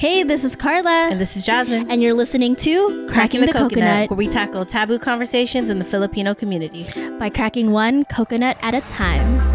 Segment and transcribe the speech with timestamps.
[0.00, 1.08] Hey, this is Carla.
[1.10, 1.90] And this is Jasmine.
[1.90, 5.78] And you're listening to Cracking, the, the coconut, coconut, where we tackle taboo conversations in
[5.78, 6.86] the Filipino community
[7.18, 9.49] by cracking one coconut at a time.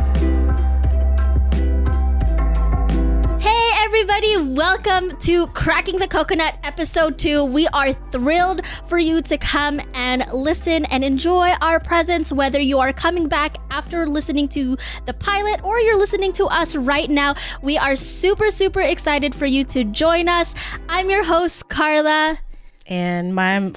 [4.08, 4.38] Everybody.
[4.54, 7.44] Welcome to Cracking the Coconut episode 2.
[7.44, 12.78] We are thrilled for you to come and listen and enjoy our presence, whether you
[12.78, 14.78] are coming back after listening to
[15.08, 17.34] the pilot or you're listening to us right now.
[17.64, 20.54] We are super, super excited for you to join us.
[20.88, 22.38] I'm your host, Carla.
[22.86, 23.74] And my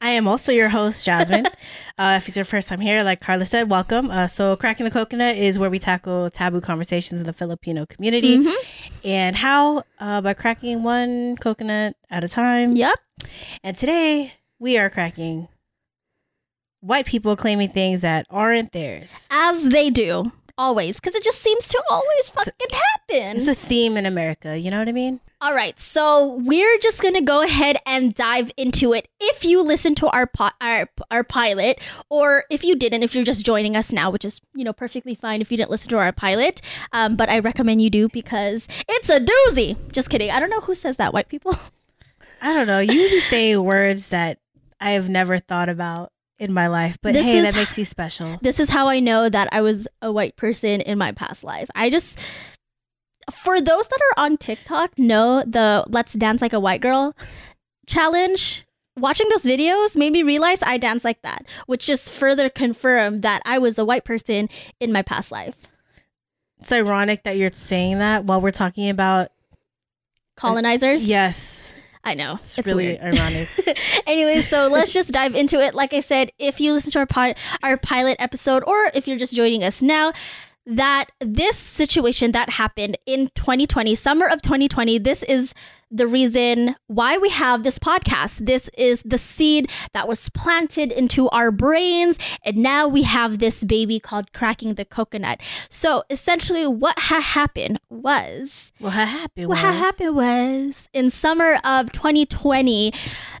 [0.00, 1.46] I am also your host, Jasmine.
[1.98, 4.10] uh, if it's your first time here, like Carla said, welcome.
[4.10, 8.38] Uh, so, Cracking the Coconut is where we tackle taboo conversations in the Filipino community
[8.38, 9.06] mm-hmm.
[9.06, 12.76] and how uh, by cracking one coconut at a time.
[12.76, 12.98] Yep.
[13.62, 15.48] And today we are cracking
[16.80, 19.26] white people claiming things that aren't theirs.
[19.30, 23.36] As they do always because it just seems to always fucking happen.
[23.36, 25.20] It's a theme in America, you know what I mean?
[25.38, 29.08] All right, so we're just gonna go ahead and dive into it.
[29.20, 31.78] If you listen to our po- our our pilot,
[32.08, 35.14] or if you didn't, if you're just joining us now, which is you know perfectly
[35.14, 36.62] fine if you didn't listen to our pilot,
[36.92, 39.76] um, but I recommend you do because it's a doozy.
[39.92, 40.30] Just kidding.
[40.30, 41.12] I don't know who says that.
[41.12, 41.54] White people.
[42.40, 42.80] I don't know.
[42.80, 44.38] You say words that
[44.80, 46.96] I have never thought about in my life.
[47.02, 48.38] But this hey, is, that makes you special.
[48.40, 51.68] This is how I know that I was a white person in my past life.
[51.74, 52.18] I just
[53.30, 57.14] for those that are on TikTok, know the let's dance like a white girl
[57.86, 58.64] challenge.
[58.98, 63.42] Watching those videos made me realize I dance like that, which just further confirmed that
[63.44, 64.48] I was a white person
[64.80, 65.54] in my past life.
[66.60, 69.32] It's ironic that you're saying that while we're talking about
[70.34, 71.02] colonizers.
[71.02, 71.72] Uh, yes.
[72.04, 72.36] I know.
[72.40, 73.00] It's, it's really weird.
[73.00, 73.48] ironic.
[74.06, 75.74] anyway, so let's just dive into it.
[75.74, 79.18] Like I said, if you listen to our pod, our pilot episode, or if you're
[79.18, 80.12] just joining us now,
[80.66, 85.54] that this situation that happened in 2020, summer of 2020, this is
[85.90, 88.44] the reason why we have this podcast.
[88.46, 93.62] This is the seed that was planted into our brains, and now we have this
[93.62, 95.40] baby called Cracking the Coconut.
[95.68, 101.58] So essentially, what ha- happened was what ha- happened what was, happened was in summer
[101.62, 102.92] of 2020,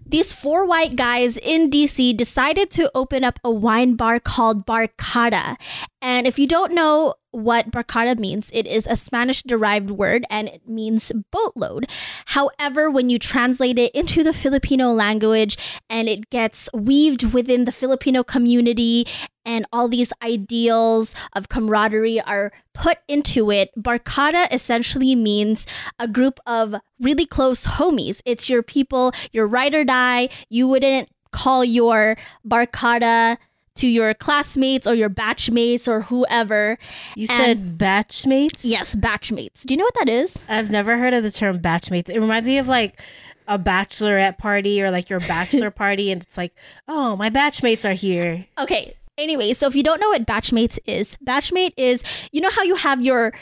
[0.08, 5.56] these four white guys in DC decided to open up a wine bar called Barcada.
[6.00, 8.50] And if you don't know what barcada means.
[8.54, 11.86] It is a Spanish derived word and it means boatload.
[12.26, 15.58] However, when you translate it into the Filipino language
[15.90, 19.06] and it gets weaved within the Filipino community
[19.44, 25.66] and all these ideals of camaraderie are put into it, barcada essentially means
[25.98, 28.22] a group of really close homies.
[28.24, 30.30] It's your people, your ride or die.
[30.48, 32.16] You wouldn't call your
[32.48, 33.36] barcada
[33.76, 36.78] to your classmates or your batchmates or whoever.
[37.14, 38.60] You said batchmates?
[38.62, 39.62] Yes, batchmates.
[39.62, 40.36] Do you know what that is?
[40.48, 42.10] I've never heard of the term batchmates.
[42.10, 43.00] It reminds me of like
[43.48, 46.54] a bachelorette party or like your bachelor party, and it's like,
[46.88, 48.46] oh, my batchmates are here.
[48.58, 48.96] Okay.
[49.18, 52.74] Anyway, so if you don't know what batchmates is, batchmate is, you know how you
[52.74, 53.32] have your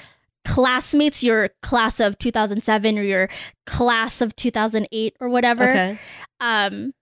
[0.45, 3.29] classmates, your class of 2007 or your
[3.67, 5.69] class of 2008 or whatever.
[5.69, 5.99] Okay.
[6.41, 6.93] Um,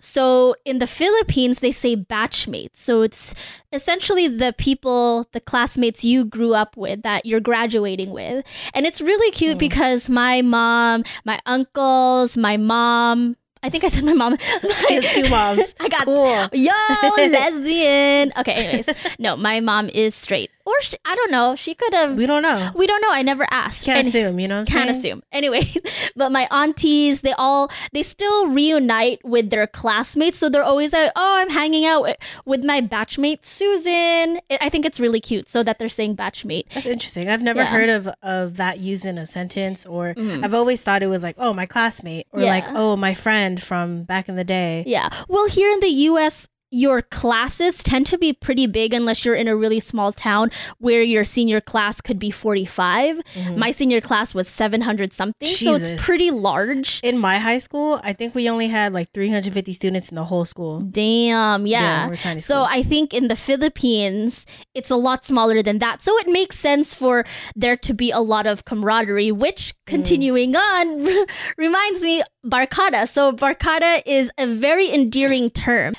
[0.00, 2.76] so in the Philippines, they say batchmates.
[2.76, 3.34] So it's
[3.72, 8.44] essentially the people, the classmates you grew up with that you're graduating with.
[8.74, 9.60] And it's really cute mm.
[9.60, 14.36] because my mom, my uncles, my mom, I think I said my mom.
[14.88, 15.74] she has two moms.
[15.80, 16.48] I got cool.
[16.52, 16.72] yo
[17.16, 18.32] lesbian.
[18.38, 18.88] Okay, anyways,
[19.18, 21.56] no, my mom is straight or she, I don't know.
[21.56, 22.16] She could have.
[22.16, 22.70] We don't know.
[22.74, 23.10] We don't know.
[23.10, 23.84] I never asked.
[23.84, 24.40] Can't and assume.
[24.40, 24.64] You know.
[24.64, 24.90] can't saying?
[24.90, 25.22] assume.
[25.32, 25.72] Anyway,
[26.16, 31.12] but my aunties, they all they still reunite with their classmates, so they're always like,
[31.16, 35.78] "Oh, I'm hanging out with my batchmate Susan." I think it's really cute, so that
[35.78, 36.70] they're saying batchmate.
[36.72, 37.28] That's interesting.
[37.28, 37.66] I've never yeah.
[37.66, 40.44] heard of of that used in a sentence, or mm-hmm.
[40.44, 42.50] I've always thought it was like, "Oh, my classmate," or yeah.
[42.50, 45.08] like, "Oh, my friend from back in the day." Yeah.
[45.28, 49.48] Well, here in the U.S your classes tend to be pretty big unless you're in
[49.48, 53.16] a really small town where your senior class could be 45.
[53.16, 53.58] Mm-hmm.
[53.58, 55.66] My senior class was 700 something, Jesus.
[55.66, 57.00] so it's pretty large.
[57.02, 60.44] In my high school, I think we only had like 350 students in the whole
[60.44, 60.80] school.
[60.80, 62.10] Damn, yeah.
[62.10, 66.02] yeah so I think in the Philippines, it's a lot smaller than that.
[66.02, 67.24] So it makes sense for
[67.56, 69.74] there to be a lot of camaraderie, which mm.
[69.86, 70.58] continuing mm.
[70.58, 73.08] on reminds me barcada.
[73.08, 75.94] So barcada is a very endearing term.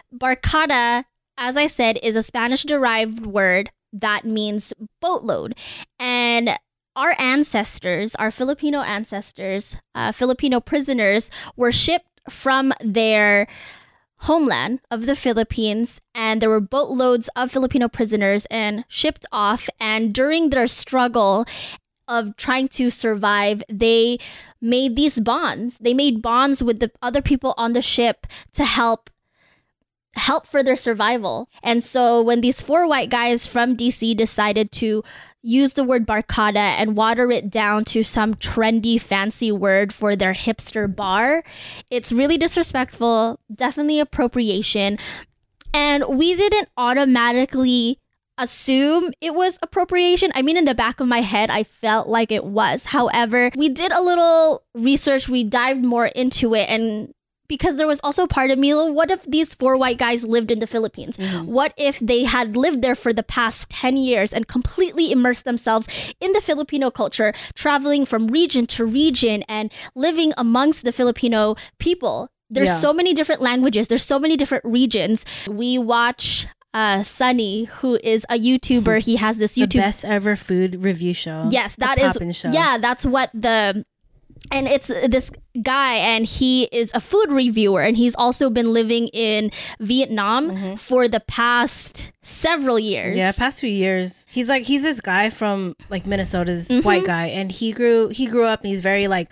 [0.70, 5.56] As I said, is a Spanish derived word that means boatload.
[6.00, 6.58] And
[6.96, 13.48] our ancestors, our Filipino ancestors, uh, Filipino prisoners, were shipped from their
[14.18, 19.68] homeland of the Philippines, and there were boatloads of Filipino prisoners and shipped off.
[19.80, 21.46] And during their struggle
[22.08, 24.20] of trying to survive, they
[24.62, 25.78] made these bonds.
[25.80, 29.10] They made bonds with the other people on the ship to help
[30.16, 31.50] help for their survival.
[31.64, 35.04] And so when these four white guys from DC decided to
[35.42, 40.34] use the word barcada and water it down to some trendy fancy word for their
[40.34, 41.44] hipster bar,
[41.90, 44.98] it's really disrespectful, definitely appropriation.
[45.74, 47.98] And we didn't automatically
[48.38, 50.32] assume it was appropriation.
[50.36, 52.86] I mean, in the back of my head, I felt like it was.
[52.86, 57.14] However, we did a little research, we dived more into it, and
[57.52, 60.60] because there was also part of me, what if these four white guys lived in
[60.60, 61.18] the Philippines?
[61.18, 61.52] Mm-hmm.
[61.52, 65.86] What if they had lived there for the past 10 years and completely immersed themselves
[66.22, 72.30] in the Filipino culture, traveling from region to region and living amongst the Filipino people?
[72.50, 72.80] There's yeah.
[72.80, 75.26] so many different languages, there's so many different regions.
[75.46, 79.04] We watch uh, Sonny, who is a YouTuber.
[79.12, 81.50] He has this YouTube the best ever food review show.
[81.52, 82.16] Yes, that is.
[82.38, 82.50] Show.
[82.52, 83.86] Yeah, that's what the
[84.52, 85.32] and it's this
[85.62, 90.76] guy and he is a food reviewer and he's also been living in Vietnam mm-hmm.
[90.76, 93.18] for the past several years.
[93.18, 94.26] Yeah, past few years.
[94.30, 96.86] He's like he's this guy from like Minnesota's mm-hmm.
[96.86, 99.32] white guy and he grew he grew up and he's very like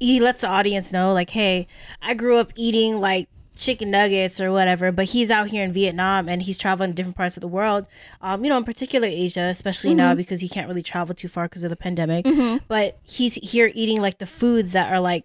[0.00, 1.66] he lets the audience know like hey,
[2.02, 6.28] I grew up eating like chicken nuggets or whatever, but he's out here in Vietnam
[6.28, 7.86] and he's traveling to different parts of the world.
[8.20, 9.98] Um, you know, in particular Asia, especially mm-hmm.
[9.98, 12.26] now because he can't really travel too far because of the pandemic.
[12.26, 12.58] Mm-hmm.
[12.68, 15.24] But he's here eating like the foods that are like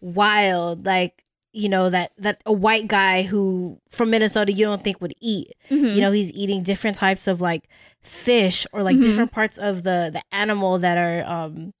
[0.00, 5.00] wild, like you know that that a white guy who from Minnesota you don't think
[5.00, 5.52] would eat.
[5.70, 5.86] Mm-hmm.
[5.86, 7.68] You know, he's eating different types of like
[8.00, 9.02] fish or like mm-hmm.
[9.02, 11.74] different parts of the the animal that are um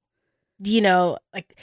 [0.64, 1.56] you know like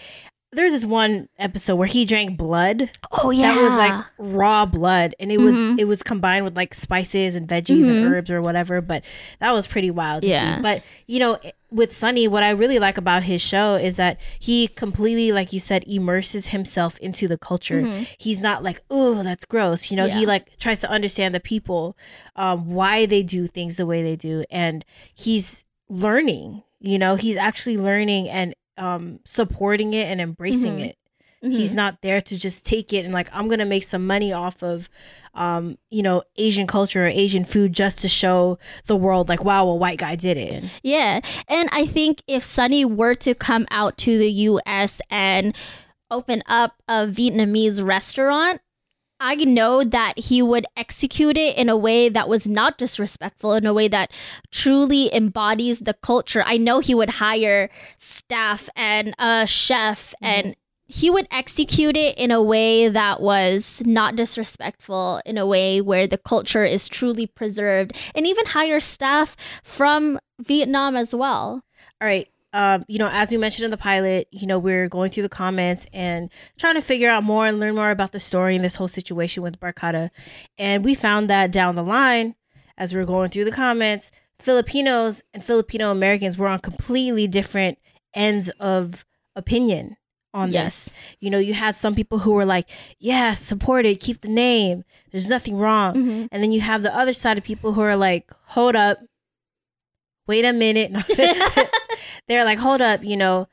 [0.51, 2.91] there's this one episode where he drank blood.
[3.11, 5.77] Oh yeah, that was like raw blood, and it was mm-hmm.
[5.77, 8.05] it was combined with like spices and veggies mm-hmm.
[8.05, 8.81] and herbs or whatever.
[8.81, 9.03] But
[9.39, 10.23] that was pretty wild.
[10.23, 10.55] yeah.
[10.55, 10.61] See.
[10.61, 14.67] But you know, with Sonny, what I really like about his show is that he
[14.69, 17.81] completely, like you said, immerses himself into the culture.
[17.81, 18.03] Mm-hmm.
[18.17, 19.91] He's not like, oh, that's gross.
[19.91, 20.17] You know, yeah.
[20.17, 21.95] he like tries to understand the people,
[22.35, 27.35] um, why they do things the way they do, and he's learning you know he's
[27.35, 30.85] actually learning and um, supporting it and embracing mm-hmm.
[30.85, 30.97] it.
[31.43, 31.51] Mm-hmm.
[31.51, 34.61] He's not there to just take it and like I'm gonna make some money off
[34.61, 34.89] of,
[35.35, 39.65] um, you know, Asian culture or Asian food just to show the world like, wow,
[39.67, 40.65] a white guy did it.
[40.83, 45.01] Yeah, and I think if Sonny were to come out to the U.S.
[45.09, 45.55] and
[46.11, 48.59] open up a Vietnamese restaurant,
[49.19, 53.65] I know that he would execute it in a way that was not disrespectful, in
[53.65, 54.11] a way that
[54.51, 56.43] truly embodies the culture.
[56.45, 60.25] I know he would hire staff and a chef mm-hmm.
[60.25, 60.55] and
[60.91, 66.07] he would execute it in a way that was not disrespectful, in a way where
[66.07, 71.61] the culture is truly preserved, and even hire staff from Vietnam as well.
[72.01, 75.11] All right um, you know, as we mentioned in the pilot, you know, we're going
[75.11, 78.55] through the comments and trying to figure out more and learn more about the story
[78.55, 80.09] and this whole situation with Barcada.
[80.57, 82.35] And we found that down the line,
[82.77, 87.77] as we are going through the comments, Filipinos and Filipino Americans were on completely different
[88.15, 89.05] ends of
[89.35, 89.97] opinion
[90.33, 90.85] on yes.
[90.85, 90.93] this.
[91.19, 92.69] You know, you had some people who were like,
[92.99, 94.83] yeah, support it, keep the name.
[95.11, 95.95] There's nothing wrong.
[95.95, 96.25] Mm-hmm.
[96.31, 98.99] And then you have the other side of people who are like, hold up,
[100.27, 100.91] wait a minute.
[102.27, 103.47] They're like, hold up, you know,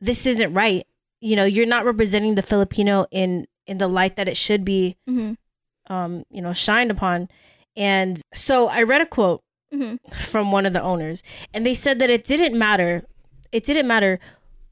[0.00, 0.86] this isn't right.
[1.20, 4.96] You know, you're not representing the Filipino in in the light that it should be,
[5.08, 5.92] mm-hmm.
[5.92, 7.28] um, you know, shined upon.
[7.76, 9.42] And so I read a quote
[9.72, 9.96] mm-hmm.
[10.14, 13.06] from one of the owners, and they said that it didn't matter.
[13.52, 14.20] It didn't matter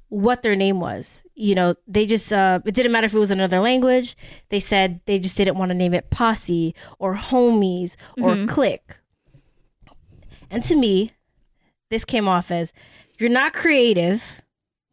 [0.08, 1.26] what their name was.
[1.34, 4.16] You know, they just uh it didn't matter if it was another language.
[4.48, 8.46] They said they just didn't want to name it posse or homies or mm-hmm.
[8.46, 8.96] clique.
[10.50, 11.10] And to me,
[11.90, 12.72] this came off as
[13.18, 14.42] you're not creative,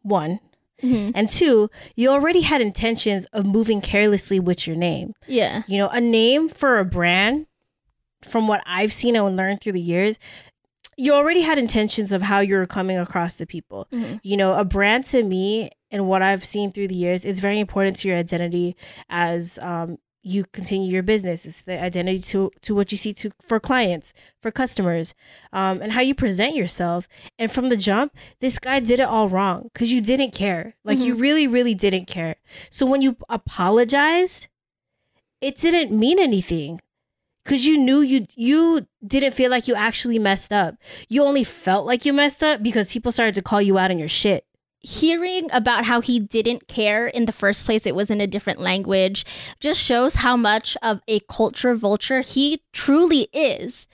[0.02, 0.40] one.
[0.82, 1.12] Mm-hmm.
[1.14, 5.14] And two, you already had intentions of moving carelessly with your name.
[5.26, 5.62] Yeah.
[5.66, 7.46] You know, a name for a brand,
[8.22, 10.18] from what I've seen and learned through the years,
[10.96, 13.88] you already had intentions of how you're coming across to people.
[13.92, 14.16] Mm-hmm.
[14.22, 17.58] You know, a brand to me and what I've seen through the years is very
[17.58, 18.76] important to your identity
[19.08, 21.44] as um, you continue your business.
[21.44, 25.14] It's the identity to to what you see to for clients, for customers,
[25.52, 27.06] um, and how you present yourself.
[27.38, 30.74] And from the jump, this guy did it all wrong because you didn't care.
[30.82, 31.06] Like mm-hmm.
[31.06, 32.36] you really, really didn't care.
[32.70, 34.48] So when you apologized,
[35.40, 36.80] it didn't mean anything
[37.44, 40.76] because you knew you you didn't feel like you actually messed up.
[41.08, 43.98] You only felt like you messed up because people started to call you out on
[43.98, 44.46] your shit
[44.84, 48.60] hearing about how he didn't care in the first place, it was in a different
[48.60, 49.24] language,
[49.58, 53.88] just shows how much of a culture vulture he truly is.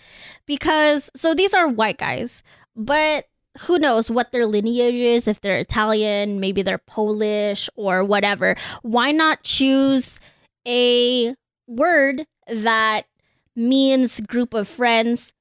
[0.47, 2.43] Because, so these are white guys,
[2.75, 3.27] but
[3.61, 8.57] who knows what their lineage is, if they're Italian, maybe they're Polish or whatever.
[8.83, 10.19] Why not choose
[10.67, 11.35] a
[11.69, 13.07] word that
[13.55, 15.33] means group of friends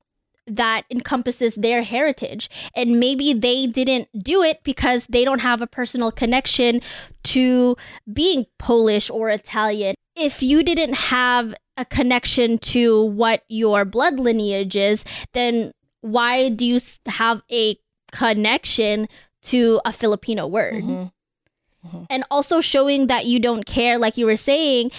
[0.50, 2.50] that encompasses their heritage.
[2.76, 6.82] And maybe they didn't do it because they don't have a personal connection
[7.24, 7.78] to
[8.12, 9.96] being Polish or Italian.
[10.16, 16.66] If you didn't have a connection to what your blood lineage is, then why do
[16.66, 17.78] you have a
[18.12, 19.08] connection
[19.44, 20.84] to a Filipino word?
[20.84, 22.04] Mm-hmm.
[22.10, 24.92] and also showing that you don't care like you were saying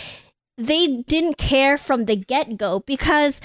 [0.57, 3.40] they didn't care from the get-go because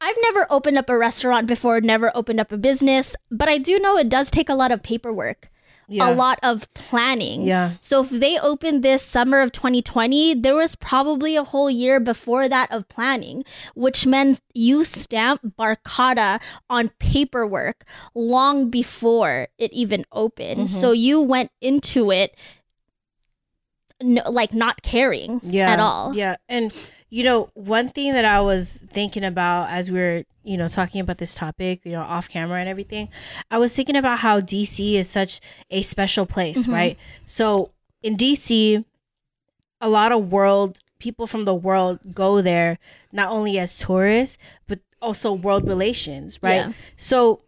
[0.00, 3.78] I've never opened up a restaurant before, never opened up a business, but I do
[3.78, 5.50] know it does take a lot of paperwork,
[5.88, 6.08] Yeah.
[6.08, 7.42] a lot of planning.
[7.42, 7.72] Yeah.
[7.80, 12.48] So if they opened this summer of 2020, there was probably a whole year before
[12.48, 16.40] that of planning, which meant you stamp Barcada
[16.70, 20.68] on paperwork long before it even opened.
[20.68, 20.70] Mhm.
[20.70, 22.34] So you went into it
[24.02, 26.16] no, like not caring yeah, at all.
[26.16, 26.36] Yeah.
[26.48, 26.72] And
[27.10, 31.00] you know, one thing that I was thinking about as we were, you know, talking
[31.00, 33.08] about this topic, you know, off camera and everything,
[33.50, 35.40] I was thinking about how DC is such
[35.70, 36.72] a special place, Mhm.
[36.72, 36.98] right?
[37.24, 37.70] So
[38.02, 38.84] in DC,
[39.80, 42.78] a lot of world people from the world go there
[43.12, 44.38] not only as tourists,
[44.68, 46.66] but also world relations, right?
[46.66, 46.72] Yeah.
[46.96, 47.40] So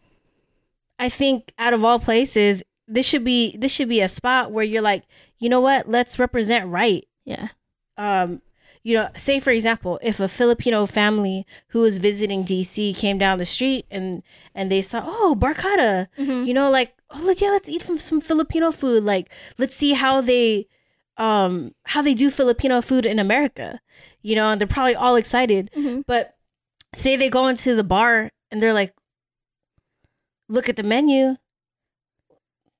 [0.98, 4.64] I think out of all places, this should be this should be a spot where
[4.64, 5.04] you're like,
[5.38, 7.48] you know what, let's represent right Yeah.
[7.96, 8.42] um
[8.82, 13.38] you know say for example if a filipino family who was visiting dc came down
[13.38, 14.22] the street and
[14.54, 16.46] and they saw oh barcada Mhm.
[16.46, 19.92] you know like oh let, yeah let's eat from some filipino food like let's see
[19.92, 20.66] how they
[21.18, 23.80] um how they do filipino food in america
[24.22, 26.04] you know and they're probably all excited Mhm.
[26.06, 26.34] but
[26.94, 28.94] say they go into the bar and they're like
[30.48, 31.36] look at the menu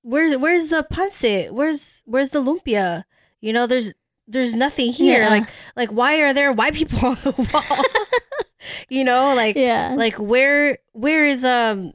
[0.02, 3.04] where's where's the pancit where's where's the lumpia
[3.40, 3.92] you know there's
[4.28, 5.28] there's nothing here Yeah.
[5.28, 7.84] like like why are there white people on the wall
[8.88, 9.94] you know like Yeah.
[9.98, 11.92] like where where is um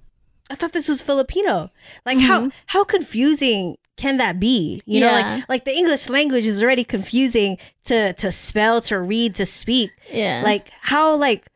[0.49, 1.69] i thought this was filipino
[2.05, 2.51] like how Mhm.
[2.67, 7.57] how confusing can that be you know like like the english language is already confusing
[7.85, 10.41] to to spell to read to speak yeah.
[10.43, 11.47] like how like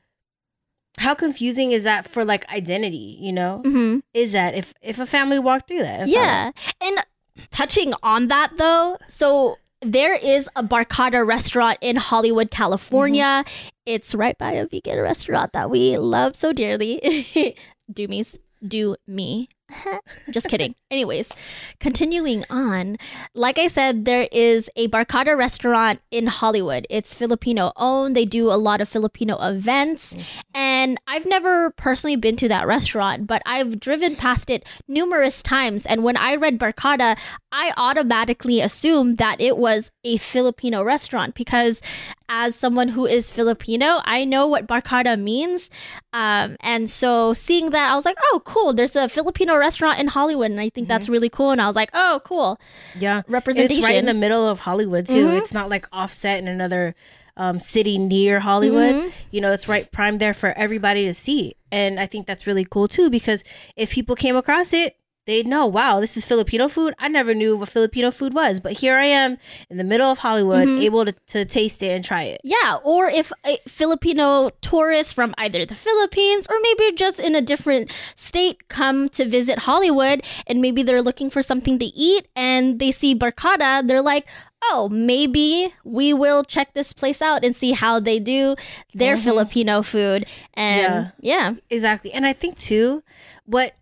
[0.98, 5.06] how confusing is that for like identity you know hmm is that if if a
[5.06, 6.54] family walked through that and saw that?
[6.82, 6.88] Yeah.
[6.88, 7.06] And
[7.50, 13.24] touching on that though, so there is a Barcada restaurant in Hollywood, California.
[13.24, 13.70] Mm-hmm.
[13.86, 17.56] It's right by a vegan restaurant that we love so dearly.
[17.92, 18.24] do me,
[18.66, 19.50] do me.
[20.30, 20.76] Just kidding.
[20.90, 21.32] Anyways,
[21.80, 22.98] continuing on,
[23.34, 26.86] like I said, there is a Barcada restaurant in Hollywood.
[26.90, 28.16] It's Filipino owned.
[28.16, 30.16] They do a lot of Filipino events.
[30.54, 35.86] And I've never personally been to that restaurant, but I've driven past it numerous times.
[35.86, 37.18] And when I read Barcada,
[37.52, 41.82] I automatically assumed that it was a Filipino restaurant because,
[42.30, 45.70] as someone who is Filipino, I know what Barcada means.
[46.14, 48.74] Um, and so seeing that, I was like, oh, cool.
[48.74, 50.52] There's a Filipino restaurant in Hollywood.
[50.52, 51.52] And I think that's really cool.
[51.52, 52.60] And I was like, oh, cool.
[53.00, 53.78] yeah Representation.
[53.78, 55.38] it's right in the middle of hollywood too Mhm.
[55.40, 56.94] it's not like offset in another
[57.38, 59.12] um, city near hollywood Mhm.
[59.32, 62.66] you know it's right prime there for everybody to see and i think that's really
[62.74, 63.44] cool too because
[63.78, 67.56] if people came across it they'd know wow this is filipino food i never knew
[67.56, 69.38] what filipino food was but here i am
[69.70, 70.82] in the middle of hollywood Mhm.
[70.82, 75.34] able to, to taste it and try it Yeah, or if a Filipino tourists from
[75.38, 80.62] either the Philippines or maybe just in a different state come to visit Hollywood and
[80.62, 84.26] maybe they're looking for something to eat and they see Barcada, they're like,
[84.70, 88.56] oh, maybe we will check this place out and see how they do
[88.94, 89.24] their Mhm.
[89.24, 90.26] Filipino food.
[90.54, 91.56] And yeah.
[91.70, 93.04] exactly and i think too
[93.46, 93.74] what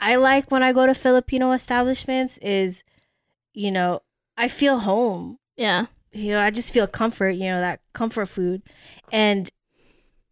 [0.00, 2.84] i like when i go to filipino establishments is
[3.54, 4.00] you know
[4.36, 5.86] i feel home Yeah.
[6.12, 8.62] you know i just feel comfort you know that comfort food
[9.12, 9.50] and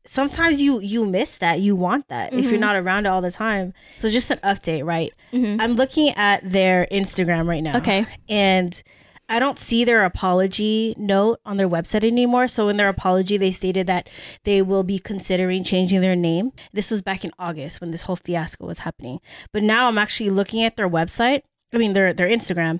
[0.05, 2.61] sometimes you you miss that you want that if you're Mhm.
[2.61, 5.61] not around it all the time so just an update right Mhm.
[5.61, 8.07] i'm looking at their instagram right now Okay.
[8.29, 8.83] and
[9.29, 12.47] I don't see their apology note on their website anymore.
[12.49, 14.09] So in their apology, they stated that
[14.45, 16.53] they will be considering changing their name.
[16.73, 19.21] This was back in August when this whole fiasco was happening.
[19.53, 21.43] But now I'm actually looking at their website.
[21.73, 22.79] I mean their their Instagram,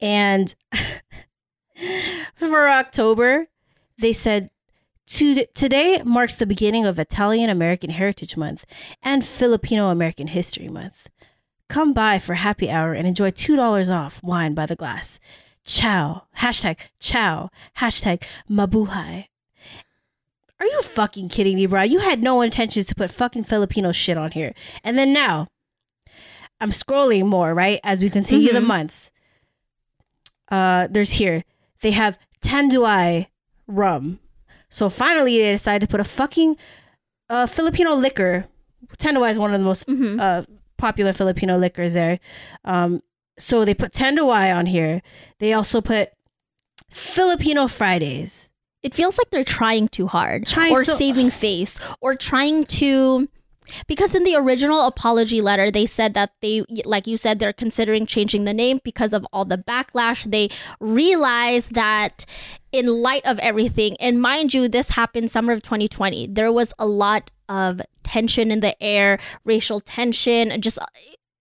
[0.00, 0.54] and
[2.36, 3.48] for October,
[3.98, 4.50] they said.
[5.10, 8.64] To, today marks the beginning of Italian American Heritage Month
[9.04, 11.06] and Filipino American History Month.
[11.68, 15.20] Come by for happy hour and enjoy $2 off wine by the glass.
[15.66, 16.22] Ciao.
[16.38, 17.50] Hashtag ciao.
[17.78, 19.26] Hashtag mabuhay.
[20.58, 21.82] Are you fucking kidding me, bro?
[21.82, 24.54] You had no intentions to put fucking Filipino shit on here.
[24.82, 25.48] And then now,
[26.60, 27.80] I'm scrolling more, right?
[27.84, 28.66] As we continue the Mhm.
[28.66, 29.12] months.
[30.50, 31.44] Uh there's here.
[31.82, 33.26] They have Tanduay
[33.66, 34.20] rum.
[34.70, 36.56] So finally they decided to put a fucking
[37.28, 38.46] uh Filipino liquor.
[38.98, 40.20] Tanduay is one of the most Mhm.
[40.20, 40.44] uh
[40.76, 42.20] popular Filipino liquors there.
[42.64, 43.02] Um
[43.38, 45.02] so they put Tanduay on here.
[45.38, 46.10] They also put
[46.90, 48.50] Filipino Fridays.
[48.82, 53.28] It feels like they're trying too hard Trying or so- saving face or trying to
[53.88, 58.06] because in the original apology letter they said that they like you said they're considering
[58.06, 62.24] changing the name because of all the backlash they realized that
[62.70, 66.86] in light of everything and mind you this happened summer of 2020 there was a
[66.86, 70.78] lot of tension in the air racial tension just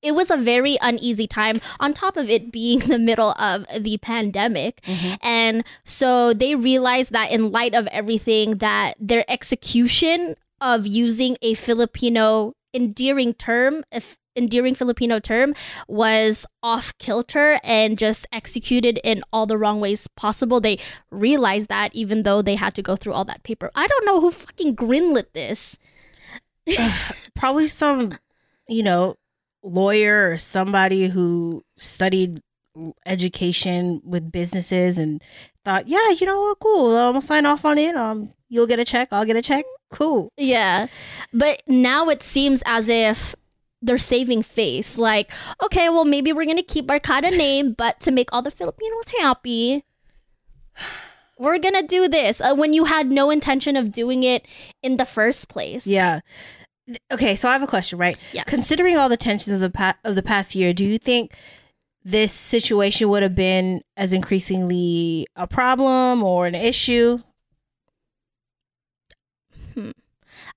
[0.05, 3.97] it was a very uneasy time on top of it being the middle of the
[3.97, 4.81] pandemic.
[4.83, 5.15] Mm-hmm.
[5.21, 11.53] And so they realized that in light of everything that their execution of using a
[11.55, 15.53] filipino endearing term if endearing filipino term
[15.87, 20.61] was off kilter and just executed in all the wrong ways possible.
[20.61, 23.71] They realized that even though they had to go through all that paper.
[23.75, 25.77] I don't know who fucking greenlit this.
[27.35, 28.17] Probably some,
[28.67, 29.17] you know,
[29.65, 32.41] lawyer or somebody who studied
[33.05, 35.23] education with businesses and
[35.63, 36.95] thought, yeah, you know what, cool.
[36.95, 37.95] I'm gonna sign off on it.
[37.95, 39.09] Um, you'll get a check.
[39.11, 39.65] I'll get a check.
[39.91, 40.29] Cool.
[40.37, 40.87] Yeah.
[41.33, 43.35] But now it seems as if
[43.81, 44.97] they're saving face.
[44.97, 45.31] Like,
[45.63, 49.83] okay, well, maybe we're to keep Barcada name, but to make all the Filipinos happy,
[51.37, 54.45] we're to do this uh, when you had no intention of doing it
[54.81, 55.85] in the first place.
[55.87, 56.21] Yeah.
[57.11, 58.17] Okay, so I have a question, right?
[58.31, 58.45] Yes.
[58.47, 61.33] Considering all the tensions of the pa- of the past year, do you think
[62.03, 67.19] this situation would have been as increasingly a problem or an issue?
[69.73, 69.91] Hmm.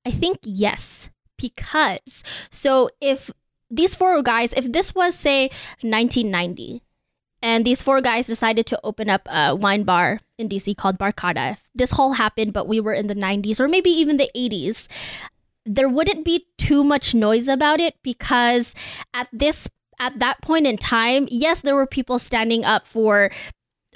[0.04, 1.08] I think yes,
[1.38, 3.30] because so if
[3.70, 5.49] these four guys, if this was say
[5.80, 6.82] 1990,
[7.40, 11.56] and these four guys decided to open up a wine bar in DC called Barcada,
[11.75, 14.88] this whole happened, but we were in the 90s or maybe even the 80s,
[15.68, 18.74] there wouldn't be too much noise about it because
[19.12, 19.68] at this
[20.00, 23.31] at that point in time, yes, there were people standing up for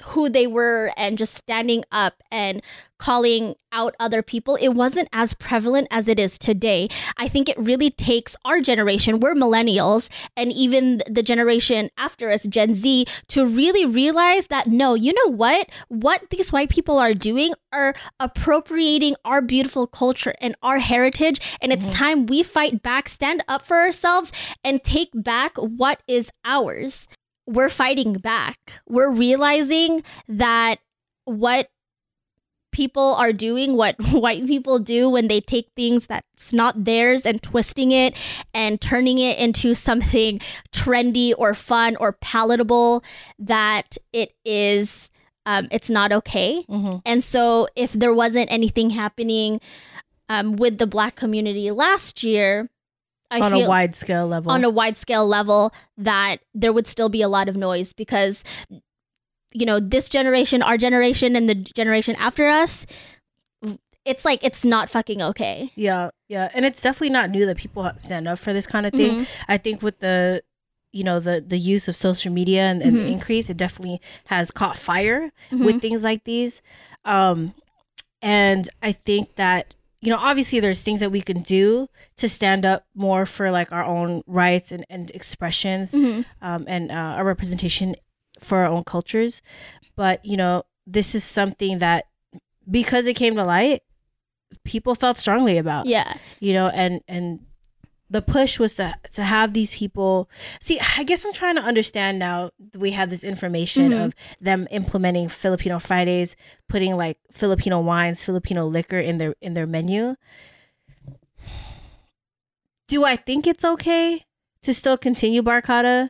[0.03, 2.61] who they were and just standing up and
[2.99, 6.87] calling out other people, it wasn't as prevalent as it is today.
[7.17, 12.43] I think it really takes our generation, we're millennials, and even the generation after us,
[12.43, 15.69] Gen Z, to really realize that no, you know what?
[15.89, 21.57] What these white people are doing are appropriating our beautiful culture and our heritage.
[21.61, 21.95] And it's mm-hmm.
[21.95, 24.31] time we fight back, stand up for ourselves,
[24.63, 27.07] and take back what is ours
[27.45, 28.81] we're fighting back.
[28.87, 30.79] We're realizing that
[31.25, 31.69] what
[32.73, 37.41] people are doing, what white people do when they take things that's not theirs and
[37.41, 38.17] twisting it
[38.53, 40.41] and turning it into something
[40.73, 43.03] trendy or fun or palatable,
[43.39, 45.09] that it is,
[45.45, 46.65] um, it's not okay.
[46.69, 46.97] Mm-hmm.
[47.05, 49.61] And so, if there wasn't anything happening
[50.29, 52.69] um, with the black community last year,
[53.33, 54.51] I on a wide scale level.
[54.51, 58.43] on a wide scale level that there would still be a lot of noise because
[59.53, 62.85] you know this generation our generation and the generation after us
[64.05, 67.89] it's like it's not fucking okay Yeah, yeah, and it's definitely not new that people
[67.97, 69.19] stand up for this kind of thing.
[69.19, 69.27] Mhm.
[69.47, 70.43] I think with the,
[70.91, 73.11] you know, the the use of social media and, and the Mhm.
[73.13, 75.63] increase, it definitely has caught fire Mhm.
[75.65, 76.61] with things like these.
[77.05, 77.53] Um,
[78.21, 81.87] and I think that you know, obviously, there's things that we can do
[82.17, 86.25] to stand up more for like our own rights and and expressions Mhm.
[86.41, 87.95] um, and uh, a representation
[88.39, 89.41] for our own cultures.
[89.95, 92.05] But you know, this is something that
[92.69, 93.81] because it came to light,
[94.63, 97.39] people felt strongly about yeah you know and and
[98.09, 102.19] the push was to to have these people see i guess i'm trying to understand
[102.19, 104.05] now that we have this information Mhm.
[104.05, 106.35] of them implementing filipino fridays
[106.69, 110.15] putting like filipino wines filipino liquor in their in their menu.
[112.87, 114.25] Do i think it's okay
[114.61, 116.09] to still continue barcada?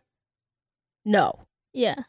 [1.05, 1.45] No.
[1.73, 2.03] Yeah.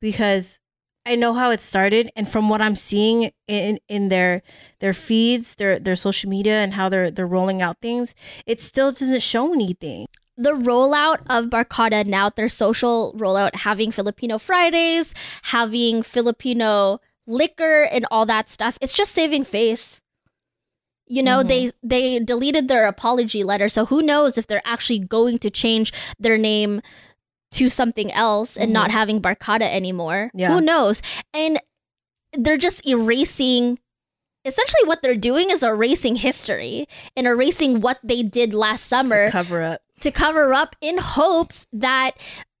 [0.00, 0.60] Because
[1.06, 4.42] I know how it started, and from what I'm seeing in in their
[4.80, 8.14] their feeds, their their social media, and how they're they're rolling out things,
[8.46, 10.06] it still doesn't show anything.
[10.36, 18.06] the rollout of Barcada now, their social rollout, having Filipino Fridays, having Filipino liquor and
[18.10, 20.00] all that stuff, it's just saving face.
[21.06, 21.48] You know, Mhm.
[21.48, 25.92] they they deleted their apology letter, so who knows if they're actually going to change
[26.18, 26.80] their name
[27.52, 28.98] to something else and not mm-hmm.
[28.98, 30.30] having Barcada anymore.
[30.34, 30.52] Yeah.
[30.52, 31.02] Who knows?
[31.34, 31.60] And
[32.32, 33.78] they're just erasing
[34.44, 36.86] essentially what they're doing is erasing history
[37.16, 39.82] and erasing what they did last summer cover up.
[40.00, 42.12] to cover up in hopes that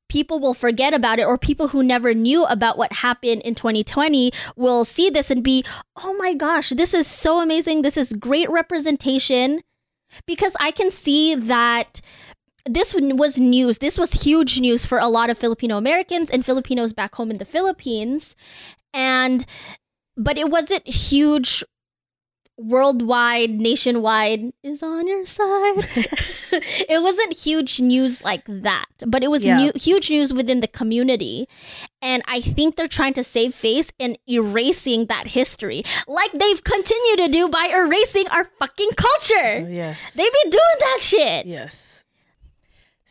[0.08, 4.32] people will forget about it or people who never knew about what happened in 2020
[4.56, 5.64] will see this and be,
[6.04, 7.82] "Oh my gosh, this is so amazing.
[7.82, 9.62] This is great representation."
[10.26, 12.00] Because I can see that
[12.66, 13.78] this was news.
[13.78, 17.38] This was huge news for a lot of Filipino Americans and Filipinos back home in
[17.38, 18.36] the Philippines.
[18.92, 19.44] And
[20.16, 21.64] but it wasn't huge
[22.58, 25.88] worldwide, nationwide is on your side.
[26.52, 29.56] it wasn't huge news like that, but it was Yeah.
[29.56, 31.48] new, huge news within the community.
[32.02, 37.18] And I think they're trying to save face and erasing that history, like they've continued
[37.24, 39.64] to do by erasing our fucking culture.
[39.64, 39.98] Oh, yes.
[40.14, 41.46] They've been doing that shit.
[41.46, 41.99] Yes.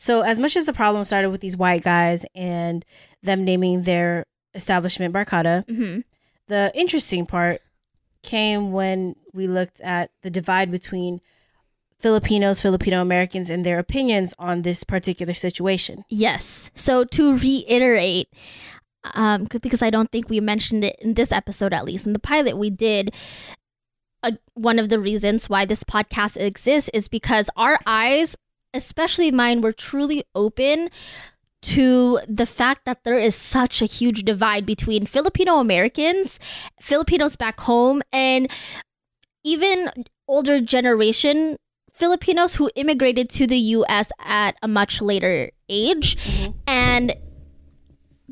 [0.01, 2.85] So, as much as the problem started with these white guys and
[3.21, 5.99] them naming their establishment Barcada, hmm
[6.47, 7.61] the interesting part
[8.23, 11.21] came when we looked at the divide between
[11.99, 16.05] Filipinos, Filipino Americans, and their opinions on this particular situation.
[16.09, 16.71] Yes.
[16.73, 18.29] So to reiterate,
[19.13, 22.19] um, because I don't think we mentioned it in this episode, at least in the
[22.19, 23.13] pilot, we did.
[24.23, 28.35] Uh, one of the reasons why this podcast exists is because our eyes,
[28.73, 30.89] especially mine, were truly open
[31.61, 36.39] to the fact that there is such a huge divide between Filipino Americans,
[36.81, 38.49] Filipinos back home, and
[39.43, 39.89] even
[40.27, 41.57] older generation
[41.91, 46.15] Filipinos who immigrated to the US at a much later age.
[46.15, 46.51] Mm-hmm.
[46.65, 47.15] And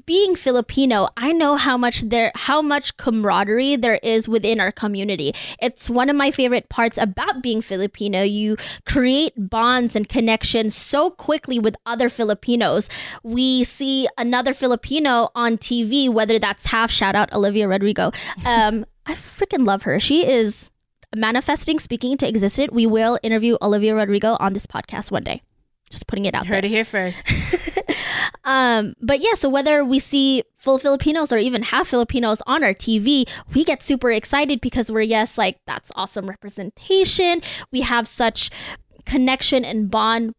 [0.08, 5.36] being Filipino, I know how much there how much camaraderie there is within our community.
[5.62, 8.24] It's one of my favorite parts about being Filipino.
[8.24, 12.90] You create bonds and connections so quickly with other Filipinos.
[13.22, 18.12] We see another Filipino on TV, whether that's half shout out Olivia Rodrigo.
[18.46, 20.00] Um, I freaking love her.
[20.00, 20.72] She is
[21.14, 22.72] manifesting, speaking to existent.
[22.72, 25.42] We will interview Olivia Rodrigo on this podcast one day.
[25.90, 26.56] Just putting it out there.
[26.56, 27.28] Heard it here first.
[28.48, 32.74] Um, but yeah, so whether we see full Filipinos or even half Filipinos on our
[32.74, 37.42] TV, we get super excited because we're yes, like that's awesome representation.
[37.72, 38.50] We have such
[39.06, 40.34] connection and bond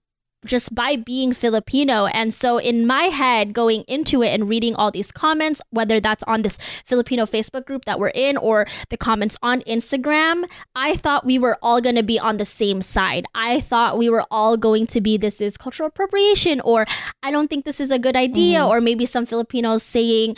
[0.48, 2.06] just by being Filipino.
[2.06, 6.24] And so in my head, going into it and reading all these comments, whether that's
[6.24, 11.24] on this Filipino Facebook group that we're in or the comments on Instagram, I thought
[11.24, 13.26] we were all going to be on the same side.
[13.34, 16.87] I thought we were all going to be this is cultural appropriation or
[17.22, 18.70] I don't think this is a good idea mm-hmm.
[18.70, 20.37] or maybe some Filipinos saying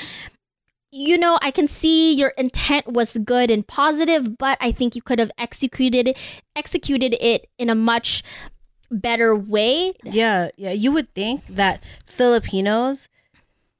[0.92, 5.02] you know, I can see your intent was good and positive, but I think you
[5.02, 6.16] could have executed
[6.56, 8.24] executed it in a much
[8.90, 9.94] better way.
[10.04, 10.72] yeah, yeah.
[10.72, 13.08] You would think that Filipinos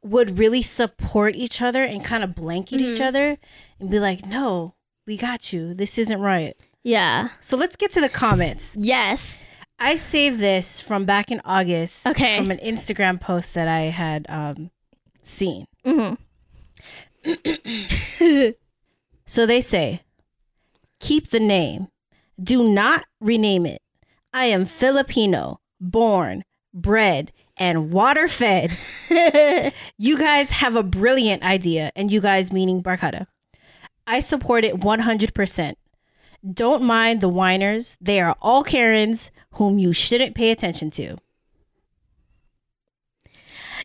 [0.03, 3.37] would really support each other and kind of blanket each other
[3.79, 4.75] and be like, no,
[5.07, 5.75] we got you.
[5.75, 6.57] This isn't right.
[6.83, 7.29] Yeah.
[7.41, 8.75] So let's get to the comments.
[8.81, 9.45] Yes.
[9.79, 12.37] I saved this from back in August Okay.
[12.37, 14.71] from an Instagram post that I had um,
[15.23, 15.67] seen.
[15.85, 16.15] hmm
[19.27, 20.03] So they say,
[20.99, 21.89] keep the name.
[22.43, 23.81] Do not rename it.
[24.33, 28.77] I am Filipino, born, bred, and water fed.
[29.99, 33.27] You guys have a brilliant idea, and you guys meaning Barcada.
[34.07, 35.75] I support it 100%.
[36.55, 37.99] Don't mind the whiners.
[38.01, 41.19] They are all Karens whom you shouldn't pay attention to.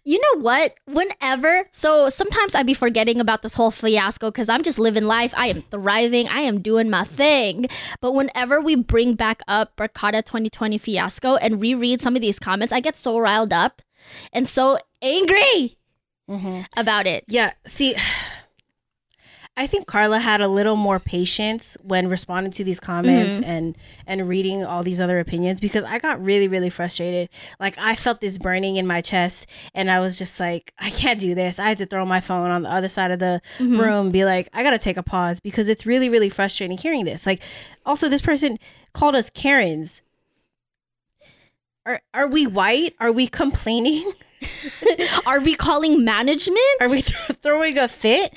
[0.08, 0.76] You know what?
[0.86, 5.34] Whenever, so sometimes I'd be forgetting about this whole fiasco because I'm just living life.
[5.36, 6.28] I am thriving.
[6.28, 7.66] I am doing my thing.
[8.02, 12.72] But whenever we bring back up Barcada 2020 fiasco and reread some of these comments,
[12.72, 13.82] I get so riled up
[14.32, 15.80] and so angry
[16.30, 16.62] mm-hmm.
[16.78, 17.24] about it.
[17.28, 17.96] Yeah, see,
[19.58, 23.50] I think Carla had a little more patience when responding to these comments mm-hmm.
[23.50, 27.30] and and reading all these other opinions because I got really really frustrated.
[27.58, 31.20] Like I felt this burning in my chest and I was just like, I can't
[31.20, 31.58] do this.
[31.58, 33.80] I had to throw my phone on the other side of the mm-hmm.
[33.80, 36.78] room, and be like, I got to take a pause because it's really really frustrating
[36.78, 37.26] hearing this.
[37.26, 37.42] Like
[37.86, 38.60] also this person
[38.94, 40.02] called us Karens.
[41.86, 42.94] Are are we white?
[43.00, 44.12] Are we complaining?
[45.26, 46.60] Are we calling management?
[46.82, 48.34] Are we th- throwing a fit?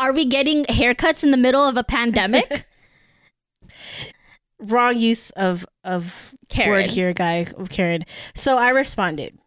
[0.00, 2.66] Are we getting haircuts in the middle of a pandemic?
[4.58, 6.70] wrong use of of Karen.
[6.70, 8.02] word here, guy of Karen.
[8.34, 9.38] So I responded,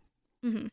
[0.46, 0.70] Mhm.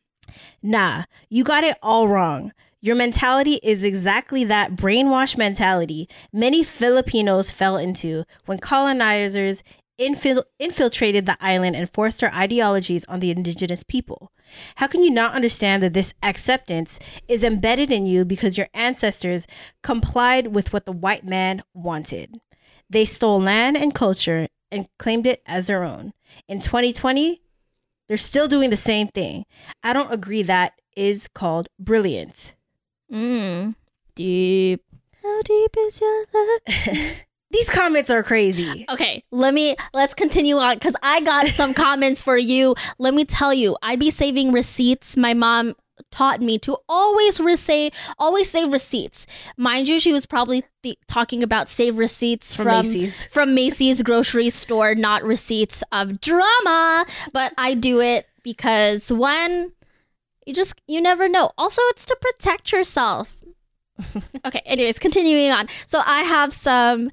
[0.61, 2.51] "Nah, you got it all wrong.
[2.79, 9.61] Your mentality is exactly that brainwash mentality many Filipinos fell into when colonizers
[9.99, 14.31] infil- infiltrated the island and forced their ideologies on the indigenous people.
[14.75, 19.47] How can you not understand that this acceptance is embedded in you because your ancestors
[19.83, 22.39] complied with what the white man wanted?
[22.89, 26.13] They stole land and culture and claimed it as their own.
[26.47, 27.41] In 2020,
[28.07, 29.45] They're still doing the same thing.
[29.83, 32.55] I don't agree that is called brilliant.
[33.09, 33.75] Mm.
[34.15, 34.83] Deep.
[35.23, 36.61] How deep is your love?
[37.51, 38.85] These comments are crazy.
[38.89, 42.75] Okay, let me let's continue on because I got some comments for you.
[42.97, 45.17] Let me tell you, I be saving receipts.
[45.17, 45.75] My mom
[46.09, 49.27] taught me to always re- say always save receipts.
[49.57, 53.25] Mind you, she was probably th- talking about save receipts From from Macy's.
[53.27, 57.05] from Macy's grocery store, not receipts of drama.
[57.33, 59.73] But I do it because one,
[60.45, 61.51] you just you never know.
[61.57, 63.35] Also, it's to protect yourself.
[64.45, 64.61] okay.
[64.65, 65.67] Anyways, continuing on.
[65.85, 67.11] So I have some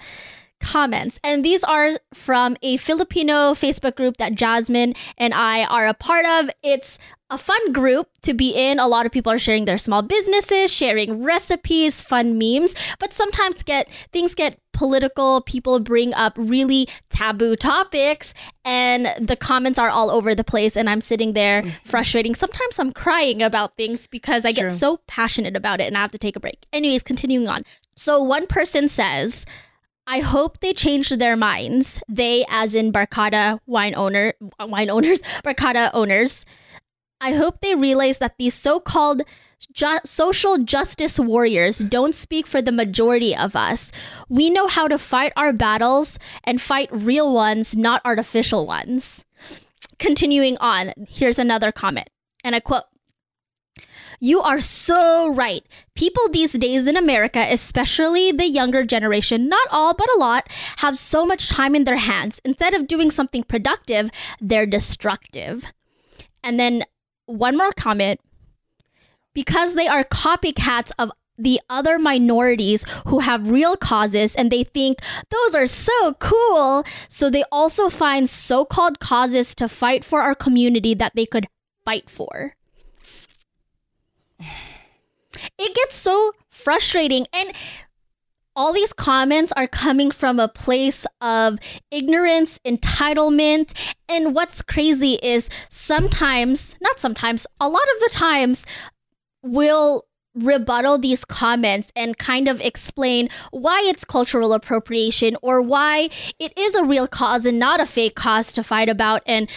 [0.60, 5.94] comments, and these are from a Filipino Facebook group that Jasmine and I are a
[5.94, 6.50] part of.
[6.62, 6.98] It's
[7.30, 8.78] a fun group to be in.
[8.78, 13.62] A lot of people are sharing their small businesses, sharing recipes, fun memes, but sometimes
[13.62, 15.40] get things get political.
[15.40, 18.32] People bring up really taboo topics
[18.64, 21.70] and the comments are all over the place and I'm sitting there mm-hmm.
[21.84, 22.36] frustrating.
[22.36, 26.00] Sometimes I'm crying about things because I It's get so passionate about it and I
[26.00, 26.64] have to take a break.
[26.72, 27.64] Anyways, continuing on.
[27.96, 29.44] So one person says,
[30.06, 32.00] I hope they changed their minds.
[32.08, 36.46] They, as in Barcada wine owner, wine owners, Barcada owners.
[37.20, 39.22] I hope they realize that these so-called
[39.72, 43.90] ju- social justice warriors don't speak for the majority of us.
[44.28, 49.24] We know how to fight our battles and fight real ones, not artificial ones.
[49.98, 52.08] Continuing on, here's another comment,
[52.44, 52.84] and I quote.
[54.20, 55.64] You are so right.
[55.94, 60.98] People these days in America, especially the younger generation, not all, but a lot, have
[60.98, 62.40] so much time in their hands.
[62.44, 65.66] Instead of doing something productive, they're destructive.
[66.42, 66.82] And then
[67.28, 68.20] one more comment
[69.34, 74.98] because they are copycats of the other minorities who have real causes and they think
[75.30, 76.84] those are so cool.
[77.08, 81.46] So they also find so called causes to fight for our community that they could
[81.84, 82.54] fight for.
[85.56, 87.26] It gets so frustrating.
[87.32, 87.52] And
[88.58, 91.60] all these comments are coming from a place of
[91.92, 93.72] ignorance, entitlement.
[94.08, 98.66] And what's crazy is sometimes, not sometimes, a lot of the times,
[99.44, 106.52] we'll rebuttal these comments and kind of explain why it's cultural appropriation or why it
[106.58, 109.50] is a real cause and not a fake cause to fight about and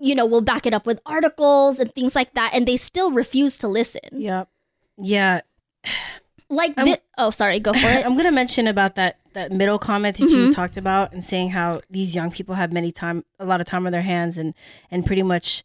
[0.00, 3.10] you know we'll back it up with articles and things like that and they still
[3.10, 4.48] refuse to listen Yep.
[4.98, 5.40] Yeah.
[6.50, 10.16] Like thi- oh sorry go for it I'm gonna mention about that that middle comment
[10.16, 10.46] that Mm-hmm.
[10.46, 13.66] you talked about and saying how these young people have many time a lot of
[13.66, 14.54] time on their hands and
[14.90, 15.62] and pretty much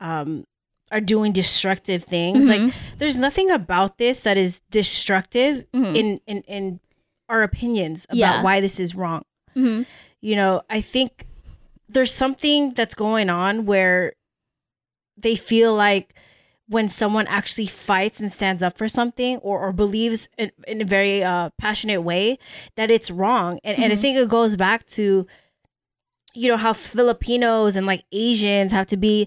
[0.00, 0.44] um
[0.90, 2.46] are doing destructive things.
[2.46, 2.66] Mm-hmm.
[2.66, 5.94] Like there's nothing about this that is destructive Mhm.
[5.96, 6.80] in in in
[7.28, 8.42] our opinions about Yeah.
[8.42, 9.22] why this is wrong.
[9.54, 9.84] Mhm.
[10.22, 11.26] You know, I think
[11.90, 14.14] there's something that's going on where
[15.16, 16.14] they feel like
[16.68, 20.84] when someone actually fights and stands up for something or, or believes in, in a
[20.84, 22.38] very uh, passionate way
[22.76, 24.00] that it's wrong and, and i Mhm.
[24.00, 25.26] think it goes back to
[26.34, 29.26] you know how filipinos and like asians have to be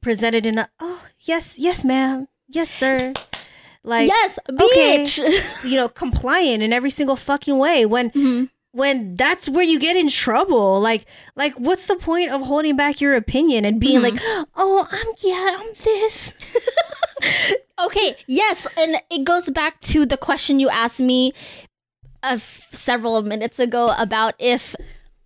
[0.00, 3.12] presented in a oh yes yes ma'am yes sir
[3.84, 5.04] like yes okay.
[5.04, 8.48] bitch you know compliant in every single fucking way when Mhm.
[8.72, 10.80] When that's where you get in trouble.
[10.80, 11.06] Like
[11.36, 14.02] like what's the point of holding back your opinion and being Mhm.
[14.02, 14.20] like
[14.56, 16.34] oh i'm yeah i'm this.
[17.80, 21.32] Okay, yes, and it goes back to the question you asked me
[22.22, 24.76] uh, several minutes ago about if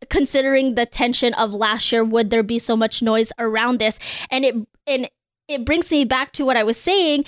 [0.09, 3.99] considering the tension of last year would there be so much noise around this?
[4.31, 4.55] And it
[4.87, 5.11] and
[5.49, 7.25] it brings me back to what I was saying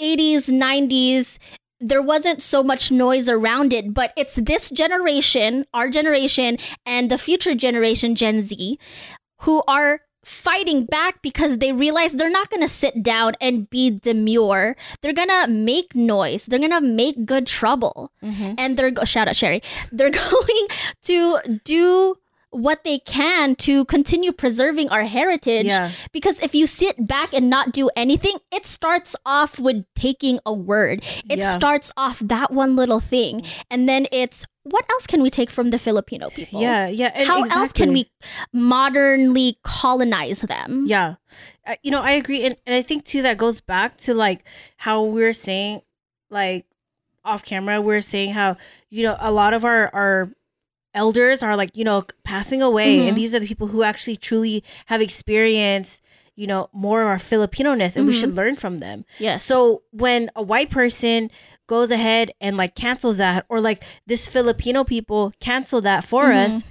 [0.00, 1.38] 80s 90s
[1.80, 7.18] there wasn't so much noise around it but it's this generation our generation and the
[7.18, 8.78] future generation Gen Z
[9.40, 13.90] who are fighting back because they realize they're not going to sit down and be
[13.90, 14.76] demure.
[15.00, 16.44] They're going to make noise.
[16.44, 18.12] They're going to make good trouble.
[18.22, 18.54] Mm-hmm.
[18.58, 19.62] And they're go- shout out Sherry.
[19.90, 20.68] They're going
[21.04, 22.16] to do
[22.50, 25.90] what they can to continue preserving our heritage Yeah.
[26.12, 30.52] because if you sit back and not do anything it starts off with taking a
[30.52, 31.50] word it Yeah.
[31.52, 35.70] starts off that one little thing and then it's what else can we take from
[35.70, 38.10] the filipino people yeah yeah how else can we
[38.52, 40.84] modernly colonize them?
[40.86, 41.14] Yeah.
[41.66, 42.44] Uh, you know, I agree.
[42.44, 44.44] And, and I think, too, that goes back to like
[44.76, 45.82] how we are saying,
[46.30, 46.66] like
[47.24, 48.56] off camera, we are saying how,
[48.90, 50.30] you know, a lot of our, our
[51.02, 52.98] elders are like, you know, passing away.
[52.98, 53.08] Mhm.
[53.08, 56.02] And these are the people who actually truly have experienced,
[56.34, 58.20] you know, more of our Filipino ness and we Mhm.
[58.20, 59.04] should learn from them.
[59.18, 61.30] yeah So when a white person
[61.66, 66.46] goes ahead and like cancels that, or like this Filipino people cancel that for Mhm.
[66.46, 66.62] us,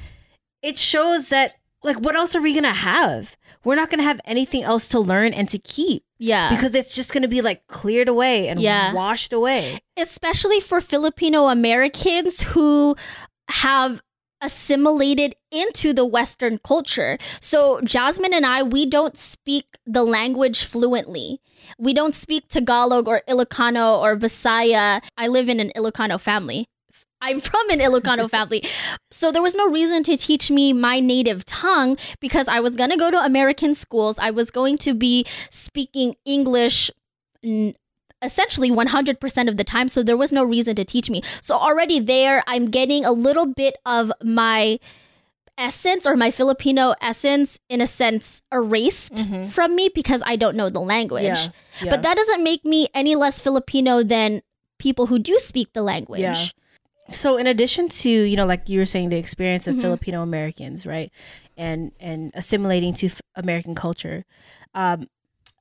[0.62, 3.36] it shows that like what else are we gonna have?
[3.64, 6.50] We're not gonna have anything else to learn and to keep Yeah.
[6.50, 8.94] because it's just gonna be like cleared away and Yeah.
[8.94, 9.80] washed away.
[10.00, 12.96] especially for Filipino Americans who
[13.50, 14.02] have
[14.42, 17.18] assimilated into the Western culture.
[17.40, 21.42] So, Jasmine and I, we don't speak the language fluently.
[21.78, 25.02] We don't speak Tagalog or Ilocano or Visaya.
[25.18, 26.68] I live in an Ilocano family.
[27.22, 28.64] I'm from an Ilocano family.
[29.12, 32.92] So there was no reason to teach me my native tongue because I was going
[32.92, 34.20] to go to American schools.
[34.20, 36.92] I was going to be speaking English
[38.22, 39.88] essentially 100% of the time.
[39.90, 41.22] So there was no reason to teach me.
[41.42, 44.80] So already there, I'm getting a little bit of my
[45.58, 49.48] essence or my Filipino essence, in a sense, erased Mhm.
[49.50, 51.24] from me because I don't know the language.
[51.24, 51.48] Yeah,
[51.82, 51.90] yeah.
[51.90, 54.42] But that doesn't make me any less Filipino than
[54.78, 56.22] people who do speak the language.
[56.22, 56.46] Yeah.
[57.10, 59.82] so in addition to you know like you were saying the experience of Mhm.
[59.82, 61.10] filipino americans right
[61.56, 64.26] and and assimilating to f- american culture
[64.76, 65.08] um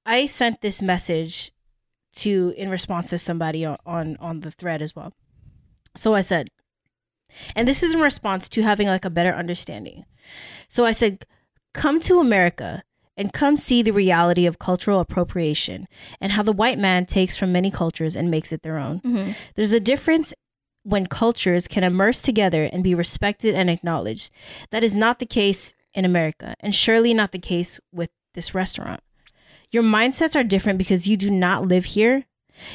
[0.05, 1.53] i sent this message
[2.16, 5.12] to in response to somebody on on, on the thread as well
[5.94, 6.48] so i said
[7.55, 10.05] and this is in response to having like a better understanding
[10.68, 11.24] so i said
[11.74, 12.83] come to america
[13.18, 15.87] and come see the reality of cultural appropriation
[16.20, 19.35] and how the white man takes from many cultures and makes it their own Mhm.
[19.55, 20.33] there's a difference
[20.83, 24.31] when cultures can immerse together and be respected and acknowledged.
[24.70, 29.00] That is not the case in America, and surely not the case with this restaurant.
[29.70, 32.24] Your mindsets are different because you do not live here.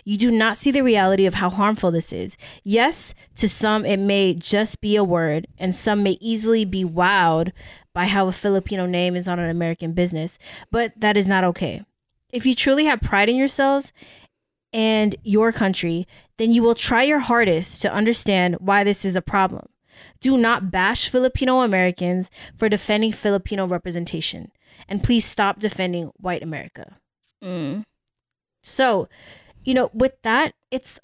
[0.04, 2.38] You do not see the reality of how harmful this is.
[2.64, 7.52] Yes, to some it may just be a word, and some may easily be wowed
[7.94, 10.38] by how a Filipino name is on an American business,
[10.70, 11.84] but that is not okay.
[12.32, 13.92] If you truly have pride in yourselves
[14.72, 19.22] and your country, then you will try your hardest to understand why this is a
[19.22, 19.68] problem.
[20.22, 24.52] Do not bash Filipino Americans for defending Filipino representation.
[24.88, 26.98] And please stop defending white America.
[27.44, 27.84] Mm.
[28.64, 29.08] So,
[29.64, 31.00] you know, with that, it's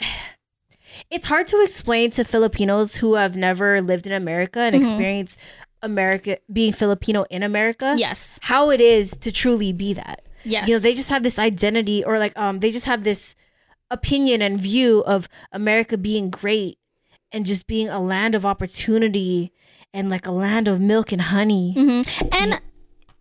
[1.12, 4.80] it's hard to explain to Filipinos who have never lived in America and Mhm.
[4.80, 5.38] experienced
[5.82, 8.40] America being Filipino in America Yes.
[8.44, 10.68] how it is to truly be that Yes.
[10.68, 13.36] you know they just have this identity or like um they just have this
[13.92, 16.78] opinion and view of america being great
[17.32, 19.52] and just being a land of opportunity
[19.94, 22.02] and like a land of milk and honey hmm
[22.32, 22.60] And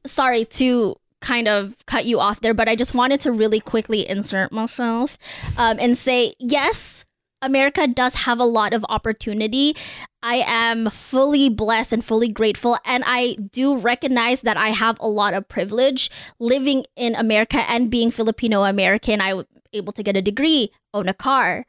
[0.07, 4.09] sorry to kind of cut you off there, but I just wanted to really quickly
[4.09, 5.19] insert myself
[5.57, 7.05] um, and say yes.
[7.42, 9.77] America does have a lot of opportunity.
[10.23, 12.79] I am fully blessed and fully grateful.
[12.85, 17.90] And I do recognize that I have a lot of privilege living in America and
[17.90, 19.21] being Filipino American.
[19.21, 21.66] I was able to get a degree, own a car,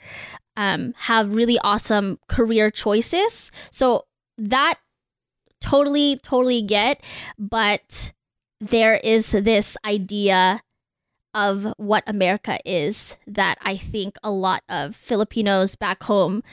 [0.56, 3.52] um, have really awesome career choices.
[3.70, 4.06] So
[4.38, 4.76] that
[5.60, 7.04] totally, totally get.
[7.38, 8.14] But
[8.60, 10.62] there is this idea
[11.34, 16.44] of what America is that I think a lot of Filipinos back home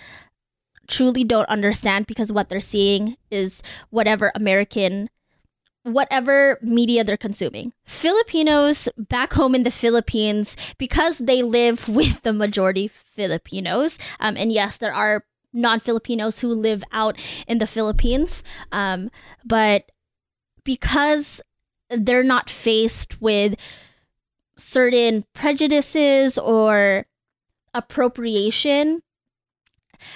[0.87, 5.09] truly don't understand because what they're seeing is whatever American
[5.85, 7.73] whatever media they're consuming.
[7.85, 14.53] Filipinos back home in the Philippines because they live with the majority Filipinos um, and
[14.53, 19.11] yes there are non-Filipinos who live out in the Philippines um,
[19.45, 19.93] but
[20.65, 21.41] because
[21.91, 23.55] they're not faced with
[24.57, 27.07] certain prejudices or
[27.73, 29.03] appropriation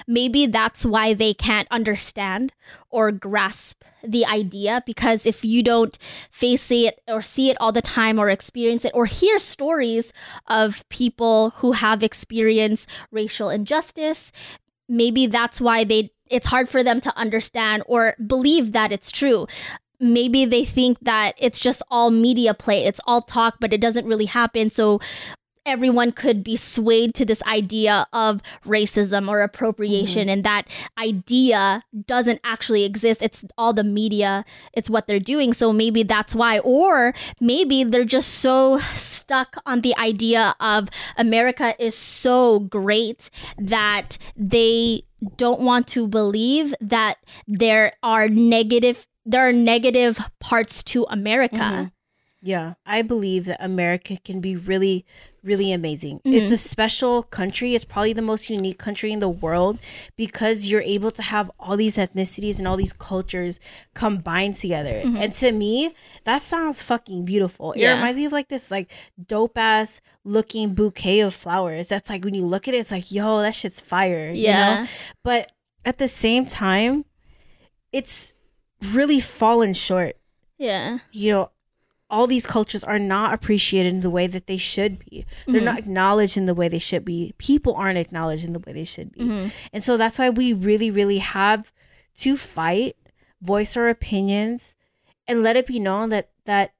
[0.06, 2.52] maybe that's why they can't understand
[2.90, 5.98] or grasp the idea because if you don't
[6.30, 10.12] face it or see it all the time or experience it or hear stories
[10.46, 14.30] of people who have experienced racial injustice
[14.88, 19.46] maybe that's why they it's hard for them to understand or believe that it's true
[20.00, 24.06] maybe they think that it's just all media play it's all talk but it doesn't
[24.06, 24.70] really happen.
[24.70, 25.00] So
[25.66, 30.30] everyone could be swayed to this idea of racism or appropriation mm-hmm.
[30.30, 33.20] and that idea doesn't actually exist.
[33.20, 35.52] It's all the media it's what they're doing.
[35.52, 36.60] So maybe that's why.
[36.60, 40.88] Or maybe they're just so stuck on the idea of
[41.18, 43.28] america is so great
[43.58, 45.02] that they
[45.36, 51.56] don't want to believe that there are negative there are negative parts to america.
[51.56, 51.92] Mhm.
[52.40, 55.04] yeah i believe that america can be really
[55.48, 56.20] really amazing.
[56.26, 57.74] It's a special country.
[57.74, 59.78] It's probably the most unique country in the world
[60.14, 63.54] because you're able to have all these ethnicities and all these cultures
[63.94, 64.96] combined together.
[65.22, 65.94] And to me
[66.28, 67.72] that sounds fucking beautiful.
[67.72, 68.90] It reminds me of like this like
[69.34, 70.02] dope ass
[70.36, 73.54] looking bouquet of flowers that's like when you look at it it's like yo that
[73.54, 74.62] shit's fire you know?
[74.84, 74.86] Yeah.
[75.24, 75.42] But
[75.90, 77.06] at the same time
[77.90, 78.34] it's
[78.92, 80.16] really fallen short
[80.56, 80.98] Yeah.
[81.12, 81.50] You know,
[82.10, 85.24] all these cultures are not appreciated in the way that they should be.
[85.46, 85.64] They're Mhm.
[85.64, 87.32] not acknowledged in the way they should be.
[87.38, 89.20] People aren't acknowledged in the way they should be.
[89.20, 89.52] Mhm.
[89.72, 91.72] And so that's why we really, really have
[92.16, 92.96] to fight,
[93.40, 94.74] voice our opinions,
[95.28, 96.72] and let it be known that that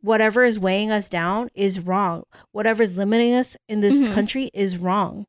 [0.00, 2.24] whatever is weighing us down is wrong.
[2.52, 4.14] Whatever is limiting us in this Mhm.
[4.14, 5.26] country is wrong.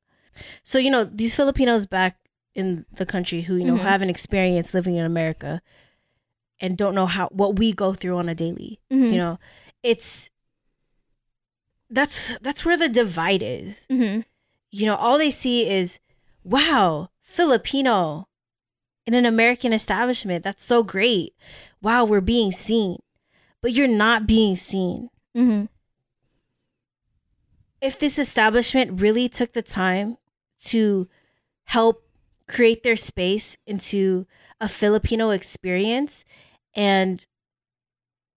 [0.64, 2.18] So, you know, these Filipinos back
[2.56, 3.84] in the country who, you know, Mhm.
[3.84, 5.62] haven't experienced living in America
[6.60, 9.12] and don't know how what we go through on a daily, Mhm.
[9.12, 9.38] you know,
[9.84, 10.32] it's
[11.90, 14.22] that's that's where the divide is hmm
[14.72, 16.00] you know, all they see is,
[16.44, 18.28] wow, Filipino
[19.06, 20.44] in an American establishment.
[20.44, 21.34] That's so great.
[21.82, 22.98] Wow, we're being seen.
[23.62, 25.10] But you're not being seen.
[25.34, 25.66] hmm
[27.80, 30.18] If this establishment really took the time
[30.64, 31.08] to
[31.66, 32.05] help
[32.48, 34.26] create their space into
[34.60, 36.26] a Filipino experience
[36.74, 37.26] and,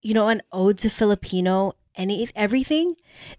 [0.03, 2.93] you know, an ode to Filipino any everything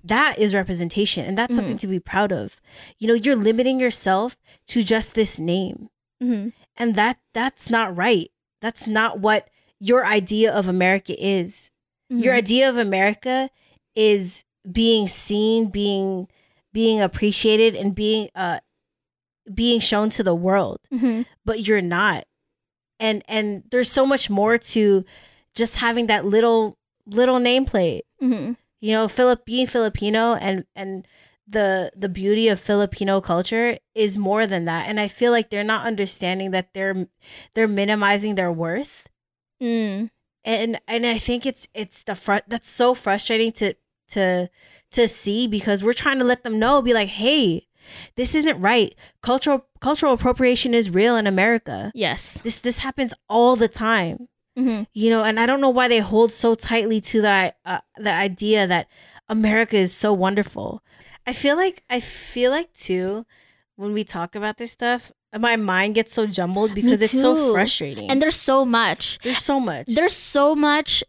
[0.03, 2.59] that is representation and that's something to be proud of.
[2.99, 4.35] You know you're limiting yourself
[4.67, 5.89] to just this name.
[6.21, 8.29] Hmm and that that's not right.
[8.61, 9.49] That's not what
[9.79, 11.71] your idea of america is.
[12.09, 13.49] Your idea of america
[13.95, 16.27] is being seen being
[16.73, 18.59] being appreciated and being uh
[19.53, 22.25] being shown to the world hmm but you're not.
[22.99, 25.05] And and there's so much more to
[25.55, 28.01] just having that little little nameplate.
[28.19, 31.07] Hmm you know Philip being Filipino and and
[31.47, 34.87] the the beauty of Filipino culture is more than that.
[34.87, 37.07] And I feel like they're not understanding that they're
[37.55, 39.07] they're minimizing their worth.
[39.61, 40.11] Mm.
[40.45, 43.73] And and I think it's it's the front that's so frustrating to
[44.09, 44.49] to
[44.91, 47.67] to see because we're trying to let them know be like hey
[48.15, 48.93] this isn't right.
[49.21, 51.91] Cultural cultural appropriation is real in America.
[51.95, 52.41] Yes.
[52.41, 54.27] this this happens all the time.
[54.57, 57.79] Hmm you know and i don't know why they hold so tightly to that uh,
[57.97, 58.87] the idea that
[59.29, 60.83] america is so wonderful.
[61.25, 63.25] I feel like i feel like too
[63.77, 68.09] when we talk about this stuff my mind gets so jumbled because it's so frustrating.
[68.09, 69.19] And there's so much.
[69.23, 69.85] there's so much.
[69.87, 71.03] There's so much.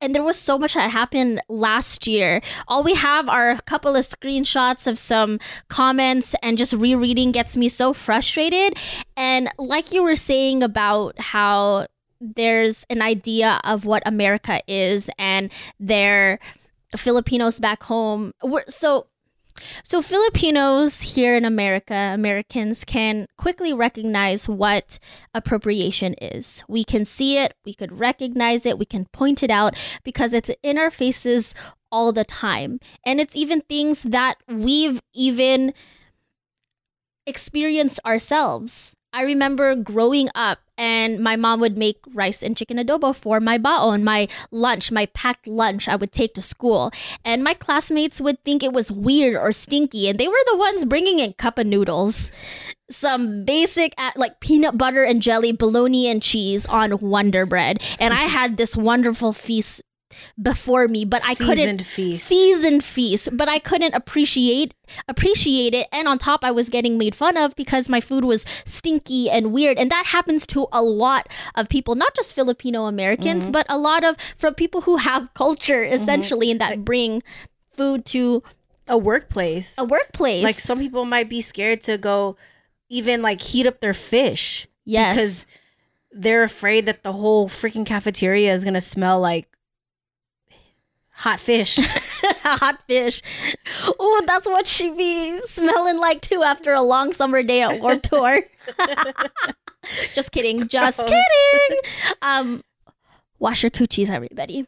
[0.00, 2.40] And there was so much that happened last year.
[2.68, 7.56] All we have are a couple of screenshots of some comments, and just rereading gets
[7.56, 8.78] me so frustrated.
[9.16, 11.88] And like you were saying about how
[12.20, 16.38] there's an idea of what America is, and they're
[16.96, 18.32] Filipinos back home.
[18.42, 19.08] We're, so
[19.82, 24.98] so Filipinos here in America, Americans can quickly recognize what
[25.34, 26.62] appropriation is.
[26.68, 30.50] We can see it, we could recognize it, we can point it out because it's
[30.62, 31.54] in our faces
[31.90, 32.80] all the time.
[33.04, 35.72] And it's even things that we've even
[37.26, 38.94] experienced ourselves.
[39.12, 43.58] I remember growing up and my mom would make rice and chicken adobo for my
[43.58, 46.92] baon, my lunch, my packed lunch I would take to school.
[47.24, 50.84] And my classmates would think it was weird or stinky, and they were the ones
[50.84, 52.30] bringing in cup of noodles,
[52.90, 57.82] some basic uh, like peanut butter and jelly, bologna and cheese on Wonder Bread.
[57.98, 59.82] And I had this wonderful feast
[60.40, 64.74] before me, but I couldn't Seasoned feast seasoned feast, but I couldn't appreciate
[65.06, 65.86] appreciate it.
[65.92, 69.52] And on top, I was getting made fun of because my food was stinky and
[69.52, 69.78] weird.
[69.78, 73.52] And that happens to a lot of people, not just Filipino Americans, mm-hmm.
[73.52, 75.94] but a lot of from people who have culture mm-hmm.
[75.94, 77.22] essentially, and that bring
[77.72, 78.42] food to
[78.88, 80.42] a workplace a workplace.
[80.42, 82.36] like some people might be scared to go
[82.88, 85.46] even like heat up their fish yes, because
[86.10, 89.46] they're afraid that the whole freaking cafeteria is gonna smell like
[91.18, 91.78] hot fish
[92.42, 93.22] hot fish.
[93.98, 98.04] Oh, that's what she be smelling like too after a long summer day at Warped
[98.04, 98.40] Tour.
[100.14, 101.10] just kidding, just Gross.
[101.10, 101.80] kidding.
[102.22, 102.62] Um,
[103.38, 104.66] wash your coochies, everybody.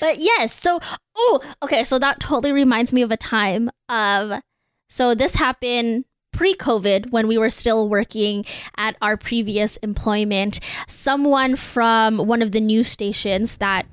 [0.00, 0.80] But yes, so
[1.16, 4.40] oh, okay, so that totally reminds me of a time of.
[4.88, 8.44] So this happened pre-COVID when we were still working
[8.76, 10.58] at our previous employment.
[10.88, 13.86] Someone from one of the news stations that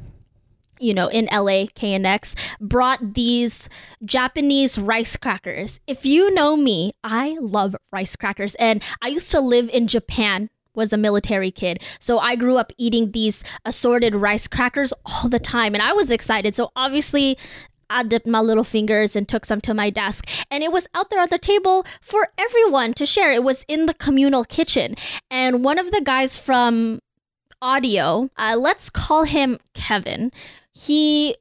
[0.79, 3.69] you know, in LA, KNX, brought these
[4.05, 5.79] Japanese rice crackers.
[5.87, 8.55] If you know me, I love rice crackers.
[8.55, 11.81] And I used to live in Japan, was a military kid.
[11.99, 15.73] So I grew up eating these assorted rice crackers all the time.
[15.73, 16.55] And I was excited.
[16.55, 17.37] So obviously,
[17.89, 20.27] I dipped my little fingers and took some to my desk.
[20.51, 23.31] And it was out there on the table for everyone to share.
[23.31, 24.95] It was in the communal kitchen.
[25.31, 26.99] And one of the guys from
[27.61, 30.31] audio, uh, let's call him Kevin,
[30.77, 31.35] he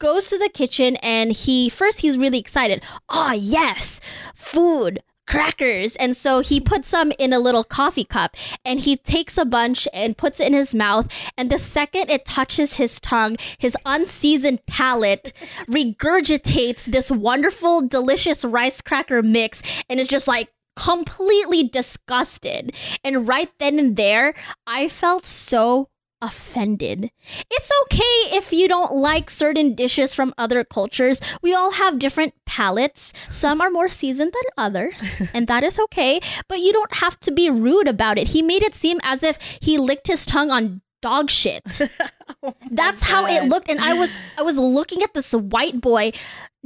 [0.00, 2.82] goes to the kitchen and he first he's really excited.
[3.08, 4.00] Oh, yes,
[4.34, 5.02] food.
[5.26, 5.94] crackers.
[5.96, 9.86] And so he puts some in a little coffee cup and he takes a bunch
[9.92, 11.06] and puts it in his mouth.
[11.36, 15.34] And the second it touches his tongue, his unseasoned palate
[15.68, 22.72] regurgitates this wonderful, delicious rice cracker mix and is just like, completely disgusted.
[23.04, 24.32] And right then and there,
[24.66, 25.90] I felt so
[26.20, 27.10] offended.
[27.50, 31.20] It's okay if you don't like certain dishes from other cultures.
[31.42, 33.12] We all have different palates.
[33.30, 35.02] Some are more seasoned than others,
[35.34, 38.28] and that is okay, but you don't have to be rude about it.
[38.28, 41.80] He made it seem as if he licked his tongue on dog shit.
[42.42, 43.10] oh That's God.
[43.10, 46.12] how it looked and I was I was looking at this white boy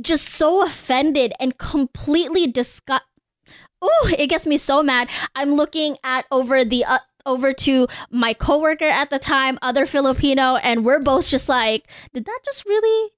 [0.01, 3.05] just so offended and completely disgust
[3.85, 5.11] Oh, it gets me so mad.
[5.35, 10.57] I'm looking at over the uh, over to my coworker at the time, other Filipino,
[10.57, 13.13] and we're both just like, did that just really?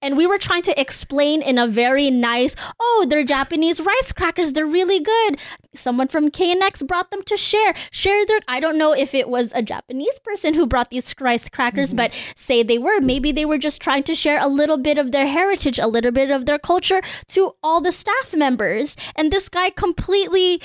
[0.00, 4.52] And we were trying to explain in a very nice, oh, they're Japanese rice crackers.
[4.52, 5.38] They're really good.
[5.74, 7.74] Someone from KNX brought them to share.
[7.90, 11.48] Share their, I don't know if it was a Japanese person who brought these rice
[11.48, 11.96] crackers, mm-hmm.
[11.96, 13.00] but say they were.
[13.00, 16.12] Maybe they were just trying to share a little bit of their heritage, a little
[16.12, 18.96] bit of their culture to all the staff members.
[19.16, 20.60] And this guy completely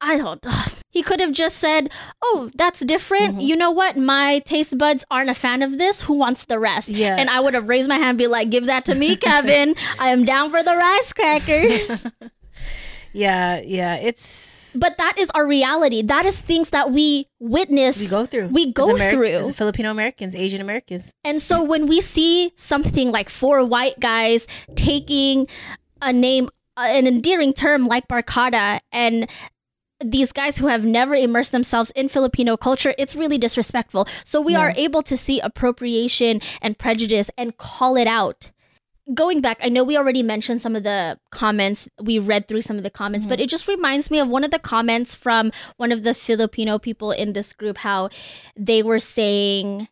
[0.00, 0.44] I don't.
[0.96, 1.90] He could have just said,
[2.22, 3.32] "Oh, that's different.
[3.32, 3.40] Mm-hmm.
[3.40, 3.98] You know what?
[3.98, 6.00] My taste buds aren't a fan of this.
[6.00, 7.16] Who wants the rest?" Yeah.
[7.18, 9.74] And I would have raised my hand, and be like, "Give that to me, Kevin.
[9.98, 12.06] I am down for the rice crackers."
[13.12, 13.96] yeah, yeah.
[13.96, 14.74] It's.
[14.74, 16.00] But that is our reality.
[16.00, 18.00] That is things that we witness.
[18.00, 18.48] We go through.
[18.48, 19.26] We go as through.
[19.26, 21.12] As Filipino Americans, Asian Americans.
[21.24, 25.46] And so when we see something like four white guys taking
[26.00, 29.28] a name an endearing term like barcada and
[30.04, 34.06] these guys who have never immersed themselves in Filipino culture, it's really disrespectful.
[34.24, 34.60] So we yeah.
[34.60, 38.50] are able to see appropriation and prejudice and call it out.
[39.14, 41.88] Going back, I know we already mentioned some of the comments.
[42.02, 43.30] We read through some of the comments, mm-hmm.
[43.30, 46.78] but it just reminds me of one of the comments from one of the Filipino
[46.78, 48.10] people in this group how
[48.56, 49.88] they were saying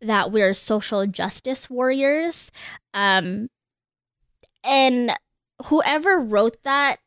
[0.00, 2.50] that we're social justice warriors.
[2.94, 3.48] Um,
[4.64, 5.12] and
[5.66, 6.98] whoever wrote that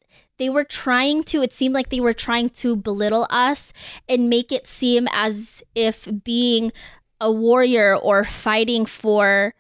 [0.41, 3.71] they were trying to it seemed like they were trying to belittle us
[4.09, 6.71] and make it seem as if being
[7.19, 9.53] a warrior or fighting for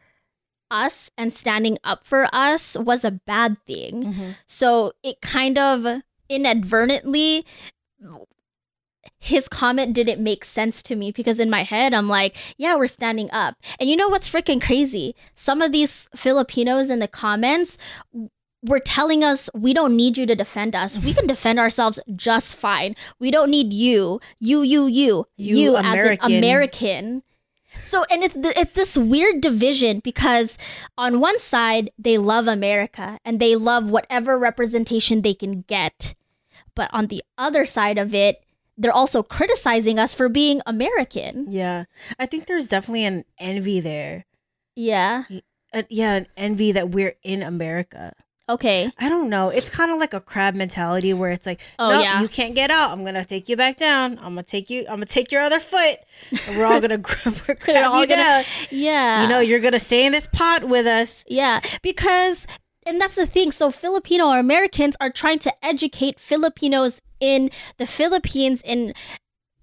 [0.71, 4.05] us and standing up for us was a bad thing.
[4.05, 4.31] Mm-hmm.
[4.47, 7.45] So it kind of inadvertently
[9.19, 12.87] his comment didn't make sense to me because in my head I'm like, yeah, we're
[12.87, 13.55] standing up.
[13.79, 15.15] And you know what's freaking crazy?
[15.35, 17.77] Some of these Filipinos in the comments
[18.63, 20.99] were telling us we don't need you to defend us.
[20.99, 22.95] We can defend ourselves just fine.
[23.19, 26.11] We don't need you, you, you, you, you, you American.
[26.11, 27.23] as an American.
[27.79, 30.57] So, and it's it's this weird division because
[30.97, 36.13] on one side they love America and they love whatever representation they can get,
[36.75, 38.43] but on the other side of it,
[38.77, 41.47] they're also criticizing us for being American.
[41.49, 41.85] Yeah,
[42.19, 44.25] I think there's definitely an envy there.
[44.75, 45.23] Yeah,
[45.73, 48.13] uh, yeah, an envy that we're in America.
[48.49, 48.91] Okay.
[48.97, 49.49] I don't know.
[49.49, 52.53] It's kind of like a crab mentality where it's like, oh no, yeah, you can't
[52.53, 52.91] get out.
[52.91, 54.17] I'm gonna take you back down.
[54.17, 54.81] I'm gonna take you.
[54.81, 55.97] I'm gonna take your other foot.
[56.47, 58.43] And we're all gonna grab we're all gonna, down.
[58.69, 59.23] Yeah.
[59.23, 61.23] You know, you're gonna stay in this pot with us.
[61.27, 62.45] Yeah, because
[62.85, 63.51] and that's the thing.
[63.51, 68.93] So Filipino Americans are trying to educate Filipinos in the Philippines in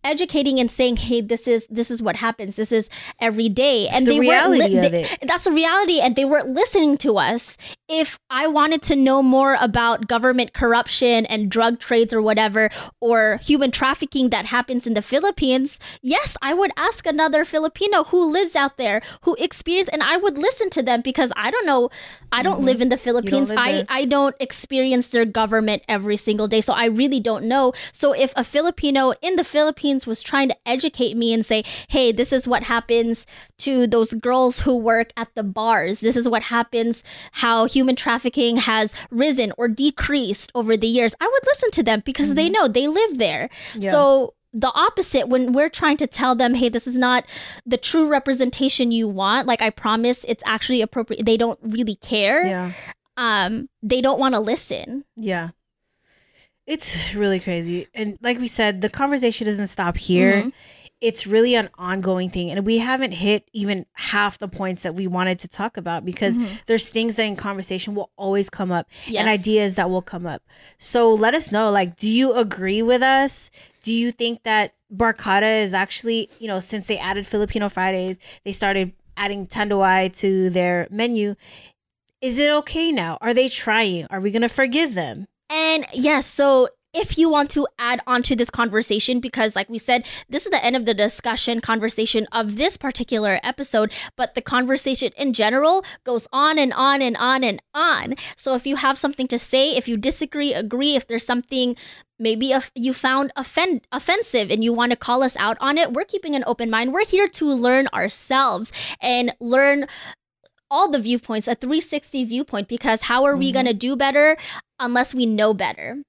[0.04, 2.56] educating and saying hey this is this is what happens.
[2.56, 2.88] This is
[3.20, 3.88] every day.
[3.88, 5.18] And the they reality li- of they, it.
[5.22, 7.56] that's the reality and they weren't listening to us.
[7.88, 12.70] If i wanted to know more about government corruption and drug trades or whatever
[13.00, 18.30] or human trafficking that happens in the philippines yes i would ask another filipino who
[18.30, 21.88] lives out there who experienced and i would listen to them because i don't know
[22.32, 22.66] i don't mm-hmm.
[22.66, 23.50] live in the philippines.
[23.50, 27.72] I i don't experience their government every single day so i really don't know.
[27.92, 31.64] So if a filipino in the philippines Philippines was trying to educate me and say,
[31.88, 33.24] hey, this is what happens
[33.58, 36.00] to those girls who work at the bars.
[36.00, 41.14] This is what happens, how human trafficking has risen or decreased over the years.
[41.20, 42.34] I would listen to them because mm-hmm.
[42.34, 43.48] they know they live there.
[43.74, 43.90] Yeah.
[43.90, 47.22] So the opposite when we're trying to tell them hey this is not
[47.66, 52.46] the true representation you want like i promise it's actually appropriate they don't really care
[52.46, 52.72] yeah
[53.18, 55.50] um they don't want to listen yeah
[56.68, 57.88] it's really crazy.
[57.94, 60.32] And like we said, the conversation doesn't stop here.
[60.32, 60.48] Mm-hmm.
[61.00, 62.50] It's really an ongoing thing.
[62.50, 66.36] And we haven't hit even half the points that we wanted to talk about because
[66.36, 66.54] mm-hmm.
[66.66, 69.20] there's things that in conversation will always come up yes.
[69.20, 70.42] and ideas that will come up.
[70.76, 73.50] So let us know like, do you agree with us?
[73.80, 78.52] Do you think that Barcada is actually, you know, since they added Filipino Fridays, they
[78.52, 81.34] started adding Tanduay to their menu.
[82.20, 83.18] Is it okay now?
[83.20, 84.06] Are they trying?
[84.10, 85.28] Are we going to forgive them?
[85.50, 89.78] And yes, so if you want to add on to this conversation, because like we
[89.78, 94.42] said, this is the end of the discussion conversation of this particular episode, but the
[94.42, 98.14] conversation in general goes on and on and on and on.
[98.36, 101.76] So if you have something to say, if you disagree, agree, if there's something
[102.18, 105.92] maybe if you found offend- offensive and you want to call us out on it,
[105.92, 106.92] we're keeping an open mind.
[106.92, 109.86] We're here to learn ourselves and learn
[110.70, 113.40] all the viewpoints, a 360 viewpoint, because how are mm-hmm.
[113.40, 114.36] we going to do better
[114.78, 116.02] unless we know better?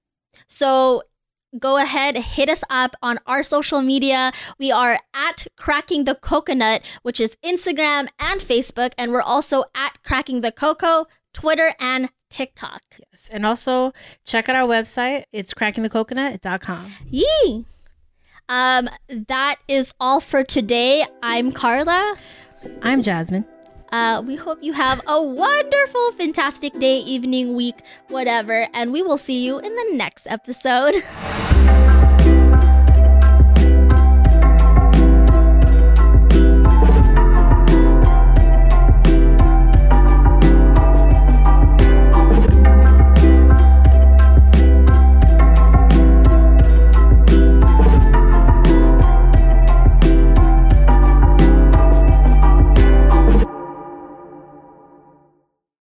[0.47, 1.03] So
[1.57, 4.31] go ahead, hit us up on our social media.
[4.59, 9.97] We are at Cracking the Coconut, which is Instagram and Facebook, and we're also at
[10.03, 12.81] Cracking the Coco, Twitter, and TikTok.
[13.11, 13.29] Yes.
[13.31, 13.93] And also
[14.25, 15.23] check out our website.
[15.31, 16.93] It's crackingthecoconut.com.
[17.09, 17.65] Yee.
[18.47, 21.05] Um, that is all for today.
[21.21, 22.15] I'm Carla.
[22.81, 23.45] I'm Jasmine.
[23.91, 29.17] Uh, we hope you have a wonderful, fantastic day, evening, week, whatever, and we will
[29.17, 30.95] see you in the next episode.